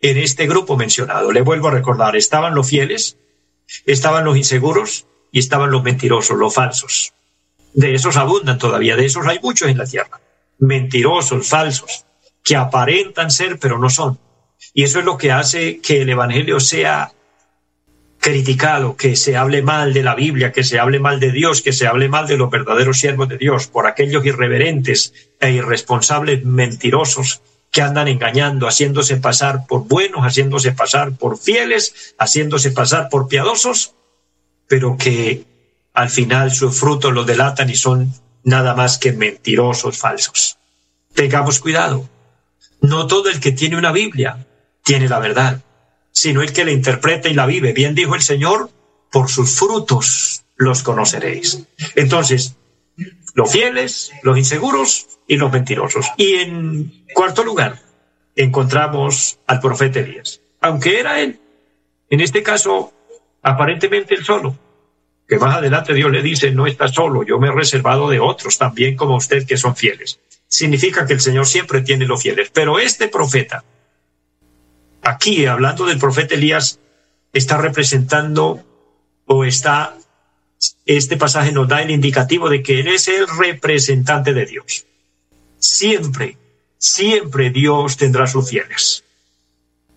En 0.00 0.16
este 0.16 0.48
grupo 0.48 0.76
mencionado, 0.76 1.30
le 1.30 1.42
vuelvo 1.42 1.68
a 1.68 1.70
recordar, 1.70 2.16
estaban 2.16 2.56
los 2.56 2.68
fieles, 2.68 3.18
estaban 3.86 4.24
los 4.24 4.36
inseguros 4.36 5.06
y 5.30 5.38
estaban 5.38 5.70
los 5.70 5.84
mentirosos, 5.84 6.36
los 6.36 6.52
falsos. 6.52 7.12
De 7.72 7.94
esos 7.94 8.16
abundan 8.16 8.58
todavía, 8.58 8.96
de 8.96 9.04
esos 9.04 9.28
hay 9.28 9.38
muchos 9.40 9.68
en 9.68 9.78
la 9.78 9.86
tierra. 9.86 10.20
Mentirosos, 10.58 11.48
falsos, 11.48 12.04
que 12.42 12.56
aparentan 12.56 13.30
ser 13.30 13.60
pero 13.60 13.78
no 13.78 13.90
son. 13.90 14.18
Y 14.74 14.82
eso 14.82 14.98
es 14.98 15.04
lo 15.04 15.16
que 15.16 15.30
hace 15.30 15.78
que 15.80 16.02
el 16.02 16.08
Evangelio 16.08 16.58
sea 16.58 17.12
criticado, 18.18 18.96
que 18.96 19.16
se 19.16 19.36
hable 19.36 19.62
mal 19.62 19.92
de 19.92 20.02
la 20.02 20.14
Biblia, 20.14 20.52
que 20.52 20.64
se 20.64 20.78
hable 20.78 20.98
mal 20.98 21.20
de 21.20 21.32
Dios, 21.32 21.62
que 21.62 21.72
se 21.72 21.86
hable 21.86 22.08
mal 22.08 22.26
de 22.26 22.36
los 22.36 22.50
verdaderos 22.50 22.98
siervos 22.98 23.28
de 23.28 23.38
Dios, 23.38 23.68
por 23.68 23.86
aquellos 23.86 24.24
irreverentes 24.24 25.12
e 25.40 25.52
irresponsables 25.52 26.44
mentirosos 26.44 27.40
que 27.70 27.82
andan 27.82 28.08
engañando, 28.08 28.66
haciéndose 28.66 29.18
pasar 29.18 29.66
por 29.66 29.86
buenos, 29.86 30.22
haciéndose 30.22 30.72
pasar 30.72 31.12
por 31.12 31.38
fieles, 31.38 32.14
haciéndose 32.18 32.70
pasar 32.72 33.08
por 33.08 33.28
piadosos, 33.28 33.94
pero 34.66 34.96
que 34.96 35.44
al 35.94 36.10
final 36.10 36.50
sus 36.50 36.78
frutos 36.78 37.12
los 37.12 37.26
delatan 37.26 37.70
y 37.70 37.76
son 37.76 38.12
nada 38.42 38.74
más 38.74 38.98
que 38.98 39.12
mentirosos 39.12 39.98
falsos. 39.98 40.58
Tengamos 41.14 41.60
cuidado. 41.60 42.08
No 42.80 43.06
todo 43.06 43.28
el 43.28 43.40
que 43.40 43.52
tiene 43.52 43.76
una 43.76 43.92
Biblia 43.92 44.46
tiene 44.84 45.08
la 45.08 45.18
verdad, 45.18 45.60
sino 46.18 46.42
el 46.42 46.52
que 46.52 46.64
la 46.64 46.72
interpreta 46.72 47.28
y 47.28 47.34
la 47.34 47.46
vive. 47.46 47.72
Bien 47.72 47.94
dijo 47.94 48.16
el 48.16 48.22
Señor, 48.22 48.70
por 49.12 49.30
sus 49.30 49.56
frutos 49.56 50.42
los 50.56 50.82
conoceréis. 50.82 51.64
Entonces, 51.94 52.56
los 53.34 53.52
fieles, 53.52 54.10
los 54.24 54.36
inseguros 54.36 55.06
y 55.28 55.36
los 55.36 55.52
mentirosos. 55.52 56.06
Y 56.16 56.34
en 56.34 57.04
cuarto 57.14 57.44
lugar, 57.44 57.80
encontramos 58.34 59.38
al 59.46 59.60
profeta 59.60 60.00
Elías, 60.00 60.40
aunque 60.60 60.98
era 60.98 61.20
él, 61.20 61.38
en 62.10 62.20
este 62.20 62.42
caso, 62.42 62.92
aparentemente 63.42 64.16
él 64.16 64.24
solo, 64.24 64.58
que 65.28 65.38
más 65.38 65.56
adelante 65.56 65.94
Dios 65.94 66.10
le 66.10 66.22
dice, 66.22 66.50
no 66.50 66.66
está 66.66 66.88
solo, 66.88 67.22
yo 67.22 67.38
me 67.38 67.46
he 67.46 67.52
reservado 67.52 68.08
de 68.10 68.18
otros 68.18 68.58
también 68.58 68.96
como 68.96 69.14
usted 69.14 69.46
que 69.46 69.56
son 69.56 69.76
fieles. 69.76 70.18
Significa 70.48 71.06
que 71.06 71.12
el 71.12 71.20
Señor 71.20 71.46
siempre 71.46 71.82
tiene 71.82 72.06
los 72.06 72.22
fieles, 72.22 72.50
pero 72.52 72.80
este 72.80 73.06
profeta, 73.06 73.62
aquí 75.08 75.46
hablando 75.46 75.86
del 75.86 75.98
profeta 75.98 76.34
Elías, 76.34 76.78
está 77.32 77.58
representando 77.58 78.64
o 79.26 79.44
está, 79.44 79.96
este 80.86 81.16
pasaje 81.16 81.52
nos 81.52 81.68
da 81.68 81.82
el 81.82 81.90
indicativo 81.90 82.48
de 82.48 82.62
que 82.62 82.80
él 82.80 82.88
es 82.88 83.08
el 83.08 83.26
representante 83.38 84.32
de 84.32 84.46
Dios. 84.46 84.86
Siempre, 85.58 86.36
siempre 86.78 87.50
Dios 87.50 87.96
tendrá 87.96 88.26
sus 88.26 88.48
fieles. 88.48 89.04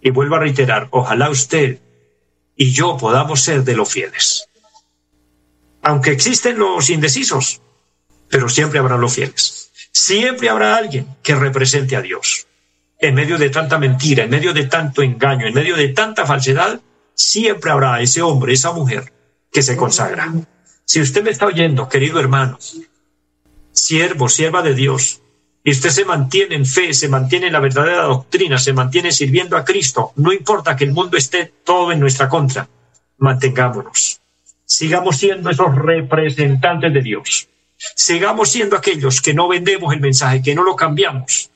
Y 0.01 0.09
vuelvo 0.09 0.35
a 0.35 0.39
reiterar, 0.39 0.87
ojalá 0.91 1.29
usted 1.29 1.79
y 2.55 2.71
yo 2.71 2.97
podamos 2.97 3.41
ser 3.41 3.63
de 3.63 3.75
los 3.75 3.91
fieles 3.91 4.47
aunque 5.81 6.11
existen 6.11 6.59
los 6.59 6.89
indecisos, 6.89 7.61
pero 8.29 8.49
siempre 8.49 8.79
habrá 8.79 8.97
los 8.97 9.15
fieles. 9.15 9.71
Siempre 9.91 10.49
habrá 10.49 10.75
alguien 10.75 11.07
que 11.23 11.35
represente 11.35 11.95
a 11.95 12.01
Dios. 12.01 12.47
En 13.01 13.15
medio 13.15 13.37
de 13.37 13.49
tanta 13.49 13.77
mentira, 13.77 14.23
en 14.23 14.29
medio 14.29 14.53
de 14.53 14.65
tanto 14.65 15.01
engaño, 15.01 15.47
en 15.47 15.53
medio 15.53 15.75
de 15.75 15.89
tanta 15.89 16.25
falsedad, 16.25 16.79
siempre 17.15 17.71
habrá 17.71 17.99
ese 17.99 18.21
hombre, 18.21 18.53
esa 18.53 18.71
mujer 18.71 19.11
que 19.51 19.63
se 19.63 19.75
consagra. 19.75 20.31
Si 20.85 21.01
usted 21.01 21.23
me 21.23 21.31
está 21.31 21.47
oyendo, 21.47 21.89
querido 21.89 22.19
hermano, 22.19 22.59
siervo, 23.71 24.29
sierva 24.29 24.61
de 24.61 24.75
Dios, 24.75 25.21
y 25.63 25.71
usted 25.71 25.89
se 25.89 26.05
mantiene 26.05 26.55
en 26.55 26.65
fe, 26.65 26.93
se 26.93 27.09
mantiene 27.09 27.47
en 27.47 27.53
la 27.53 27.59
verdadera 27.59 28.03
doctrina, 28.03 28.57
se 28.57 28.73
mantiene 28.73 29.11
sirviendo 29.11 29.57
a 29.57 29.65
Cristo, 29.65 30.13
no 30.15 30.31
importa 30.31 30.75
que 30.75 30.85
el 30.85 30.93
mundo 30.93 31.17
esté 31.17 31.53
todo 31.63 31.91
en 31.91 31.99
nuestra 31.99 32.29
contra, 32.29 32.67
mantengámonos 33.17 34.21
sigamos 34.71 35.17
siendo 35.17 35.49
esos 35.49 35.75
representantes 35.75 36.93
de 36.93 37.01
Dios. 37.01 37.49
Sigamos 37.95 38.49
siendo 38.49 38.77
aquellos 38.77 39.21
que 39.21 39.33
no 39.33 39.49
vendemos 39.49 39.93
el 39.93 39.99
mensaje, 39.99 40.41
que 40.41 40.55
no 40.55 40.63
lo 40.63 40.75
cambiamos, 40.75 41.50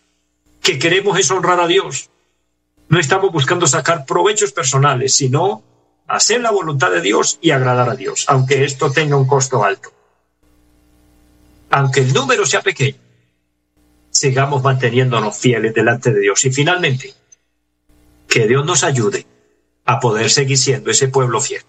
que 0.65 0.79
queremos 0.79 1.19
es 1.19 1.29
honrar 1.29 1.59
a 1.59 1.67
Dios. 1.67 2.09
No 2.89 2.99
estamos 2.99 3.31
buscando 3.31 3.67
sacar 3.67 4.05
provechos 4.05 4.51
personales, 4.51 5.13
sino 5.13 5.63
hacer 6.07 6.41
la 6.41 6.49
voluntad 6.49 6.89
de 6.89 7.01
Dios 7.01 7.37
y 7.39 7.51
agradar 7.51 7.87
a 7.87 7.95
Dios, 7.95 8.25
aunque 8.27 8.63
esto 8.63 8.91
tenga 8.91 9.15
un 9.15 9.27
costo 9.27 9.63
alto. 9.63 9.93
Aunque 11.69 11.99
el 11.99 12.13
número 12.13 12.47
sea 12.47 12.63
pequeño, 12.63 12.97
sigamos 14.09 14.63
manteniéndonos 14.63 15.37
fieles 15.37 15.73
delante 15.75 16.11
de 16.11 16.19
Dios. 16.19 16.43
Y 16.45 16.51
finalmente, 16.51 17.13
que 18.27 18.47
Dios 18.47 18.65
nos 18.65 18.83
ayude 18.83 19.27
a 19.85 19.99
poder 19.99 20.31
seguir 20.31 20.57
siendo 20.57 20.89
ese 20.89 21.09
pueblo 21.09 21.41
fiel. 21.41 21.61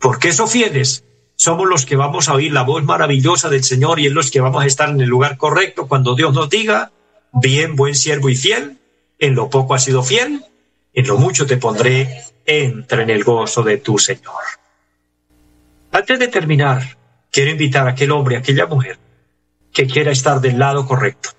Porque 0.00 0.28
esos 0.28 0.50
fieles 0.50 1.04
somos 1.36 1.68
los 1.68 1.86
que 1.86 1.94
vamos 1.94 2.28
a 2.28 2.34
oír 2.34 2.52
la 2.52 2.62
voz 2.62 2.82
maravillosa 2.82 3.48
del 3.48 3.62
Señor 3.62 4.00
y 4.00 4.06
es 4.08 4.12
los 4.12 4.32
que 4.32 4.40
vamos 4.40 4.64
a 4.64 4.66
estar 4.66 4.88
en 4.88 5.00
el 5.00 5.08
lugar 5.08 5.36
correcto 5.36 5.86
cuando 5.86 6.16
Dios 6.16 6.34
nos 6.34 6.50
diga, 6.50 6.90
bien, 7.32 7.76
buen 7.76 7.94
siervo 7.94 8.28
y 8.28 8.36
fiel, 8.36 8.78
en 9.18 9.34
lo 9.34 9.50
poco 9.50 9.74
has 9.74 9.84
sido 9.84 10.02
fiel, 10.02 10.44
en 10.92 11.06
lo 11.06 11.18
mucho 11.18 11.46
te 11.46 11.56
pondré, 11.56 12.24
entra 12.44 13.02
en 13.02 13.10
el 13.10 13.24
gozo 13.24 13.62
de 13.62 13.78
tu 13.78 13.98
Señor. 13.98 14.42
Antes 15.92 16.18
de 16.18 16.28
terminar, 16.28 16.96
quiero 17.30 17.50
invitar 17.50 17.86
a 17.86 17.90
aquel 17.90 18.12
hombre, 18.12 18.36
a 18.36 18.38
aquella 18.40 18.66
mujer, 18.66 18.98
que 19.72 19.86
quiera 19.86 20.10
estar 20.10 20.40
del 20.40 20.58
lado 20.58 20.86
correcto, 20.86 21.30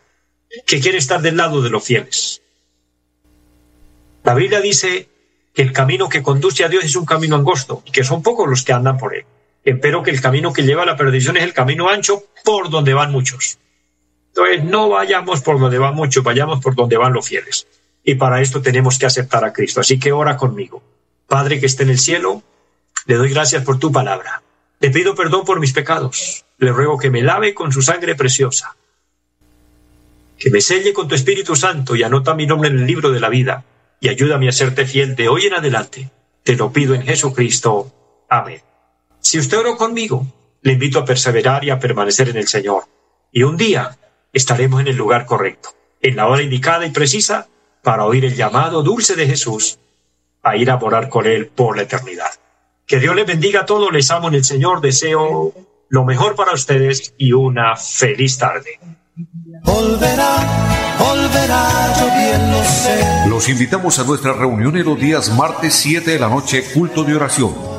que 0.66 0.80
quiere 0.80 0.98
estar 0.98 1.22
del 1.22 1.38
lado 1.38 1.62
de 1.62 1.70
los 1.70 1.84
fieles. 1.84 2.42
La 4.24 4.34
Biblia 4.34 4.62
dice 4.62 5.10
que 5.54 5.62
el 5.62 5.74
camino 5.74 6.10
que 6.10 6.22
conduce 6.22 6.64
a 6.64 6.70
Dios 6.70 6.84
es 6.84 6.96
un 6.96 7.06
camino 7.06 7.36
angosto 7.36 7.84
y 7.86 7.92
que 7.92 8.04
son 8.04 8.22
pocos 8.22 8.48
los 8.48 8.64
que 8.64 8.74
andan 8.74 8.98
por 8.98 9.16
él. 9.16 9.26
Espero 9.64 10.04
que 10.04 10.12
el 10.12 10.22
camino 10.22 10.54
que 10.54 10.64
lleva 10.64 10.84
a 10.84 10.86
la 10.86 10.96
perdición 10.96 11.38
es 11.38 11.44
el 11.44 11.54
camino 11.54 11.90
ancho 11.90 12.24
por 12.44 12.70
donde 12.70 12.94
van 12.94 13.12
muchos. 13.12 13.58
Entonces, 14.40 14.64
no 14.64 14.90
vayamos 14.90 15.42
por 15.42 15.60
donde 15.60 15.78
van 15.78 15.96
muchos, 15.96 16.24
vayamos 16.24 16.62
por 16.62 16.74
donde 16.76 16.98
van 16.98 17.14
los 17.14 17.28
fieles. 17.28 17.68
Y 18.04 18.16
para 18.16 18.42
esto 18.42 18.62
tenemos 18.62 18.98
que 18.98 19.06
aceptar 19.06 19.44
a 19.44 19.52
Cristo. 19.52 19.82
Así 19.82 20.00
que 20.00 20.14
ora 20.14 20.38
conmigo. 20.38 20.82
Padre 21.28 21.60
que 21.60 21.66
esté 21.66 21.84
en 21.84 21.90
el 21.90 22.00
cielo, 22.00 22.42
le 23.06 23.16
doy 23.16 23.32
gracias 23.32 23.64
por 23.64 23.80
tu 23.80 23.92
palabra. 23.92 24.42
Le 24.80 24.92
pido 24.92 25.14
perdón 25.14 25.44
por 25.44 25.60
mis 25.60 25.74
pecados. 25.74 26.46
Le 26.58 26.72
ruego 26.72 26.98
que 26.98 27.10
me 27.10 27.22
lave 27.22 27.54
con 27.54 27.74
su 27.74 27.82
sangre 27.82 28.16
preciosa. 28.16 28.76
Que 30.38 30.50
me 30.50 30.62
selle 30.62 30.94
con 30.94 31.10
tu 31.10 31.16
Espíritu 31.16 31.56
Santo 31.56 31.96
y 31.96 32.04
anota 32.04 32.34
mi 32.34 32.48
nombre 32.48 32.70
en 32.70 32.80
el 32.80 32.88
libro 32.88 33.12
de 33.12 33.20
la 33.20 33.28
vida 33.28 33.66
y 34.00 34.08
ayúdame 34.08 34.48
a 34.48 34.54
serte 34.54 34.86
fiel 34.86 35.16
de 35.16 35.28
hoy 35.28 35.48
en 35.48 35.54
adelante. 35.56 36.10
Te 36.44 36.56
lo 36.56 36.72
pido 36.72 36.96
en 36.96 37.04
Jesucristo. 37.04 37.92
Amén. 38.30 38.62
Si 39.20 39.38
usted 39.38 39.58
oró 39.58 39.76
conmigo, 39.76 40.26
le 40.62 40.74
invito 40.74 41.00
a 41.00 41.06
perseverar 41.06 41.66
y 41.66 41.70
a 41.72 41.80
permanecer 41.80 42.30
en 42.30 42.38
el 42.38 42.48
Señor. 42.48 42.86
Y 43.34 43.44
un 43.44 43.58
día 43.58 43.99
estaremos 44.34 44.82
en 44.82 44.88
el 44.88 44.96
lugar 44.96 45.26
correcto, 45.26 45.70
en 46.02 46.16
la 46.16 46.28
hora 46.28 46.42
indicada 46.42 46.86
y 46.86 46.92
precisa, 46.92 47.48
para 47.82 48.06
oír 48.06 48.26
el 48.26 48.36
llamado 48.36 48.84
dulce 48.84 49.16
de 49.16 49.26
Jesús 49.26 49.80
a 50.44 50.56
ir 50.56 50.70
a 50.72 50.78
morar 50.78 51.10
con 51.10 51.26
Él 51.26 51.48
por 51.48 51.76
la 51.76 51.84
eternidad. 51.84 52.32
Que 52.86 53.00
Dios 53.00 53.16
les 53.16 53.26
bendiga 53.26 53.62
a 53.62 53.66
todos, 53.66 53.92
les 53.92 54.10
amo 54.12 54.30
en 54.30 54.36
el 54.36 54.44
Señor, 54.44 54.82
deseo 54.82 55.54
lo 55.90 56.06
mejor 56.06 56.36
para 56.36 56.54
ustedes 56.54 57.14
y 57.18 57.34
una 57.34 57.76
feliz 57.76 58.38
tarde. 58.38 58.80
Los 63.28 63.50
invitamos 63.50 64.00
a 64.00 64.04
nuestra 64.04 64.34
reunión 64.34 64.78
en 64.78 64.86
los 64.86 65.00
días 65.00 65.30
martes 65.36 65.74
7 65.76 66.12
de 66.12 66.20
la 66.20 66.30
noche, 66.30 66.64
culto 66.74 67.04
de 67.04 67.16
oración. 67.16 67.79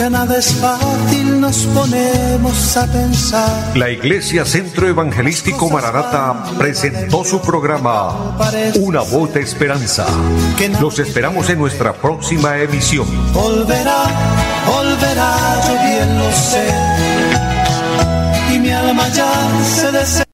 ya 0.00 0.08
nada 0.08 0.38
es 0.38 0.54
fácil, 0.54 1.42
nos 1.42 1.66
ponemos 1.74 2.76
a 2.78 2.86
pensar. 2.86 3.76
La 3.76 3.90
Iglesia 3.90 4.46
Centro 4.46 4.88
Evangelístico 4.88 5.68
Maranata 5.68 6.42
presentó 6.56 7.22
su 7.22 7.42
programa 7.42 8.34
Una 8.80 9.02
voz 9.02 9.34
de 9.34 9.42
esperanza. 9.42 10.06
Los 10.80 10.98
esperamos 10.98 11.50
en 11.50 11.58
nuestra 11.58 11.92
próxima 11.92 12.56
emisión. 12.58 13.06
Volverá, 13.34 14.04
volverá, 14.66 15.60
yo 15.66 15.74
bien 15.74 16.18
lo 16.18 16.32
sé. 16.32 16.66
Y 18.54 18.58
mi 18.58 18.70
alma 18.70 19.06
ya 19.10 19.30
se 19.64 19.92
desea. 19.92 20.24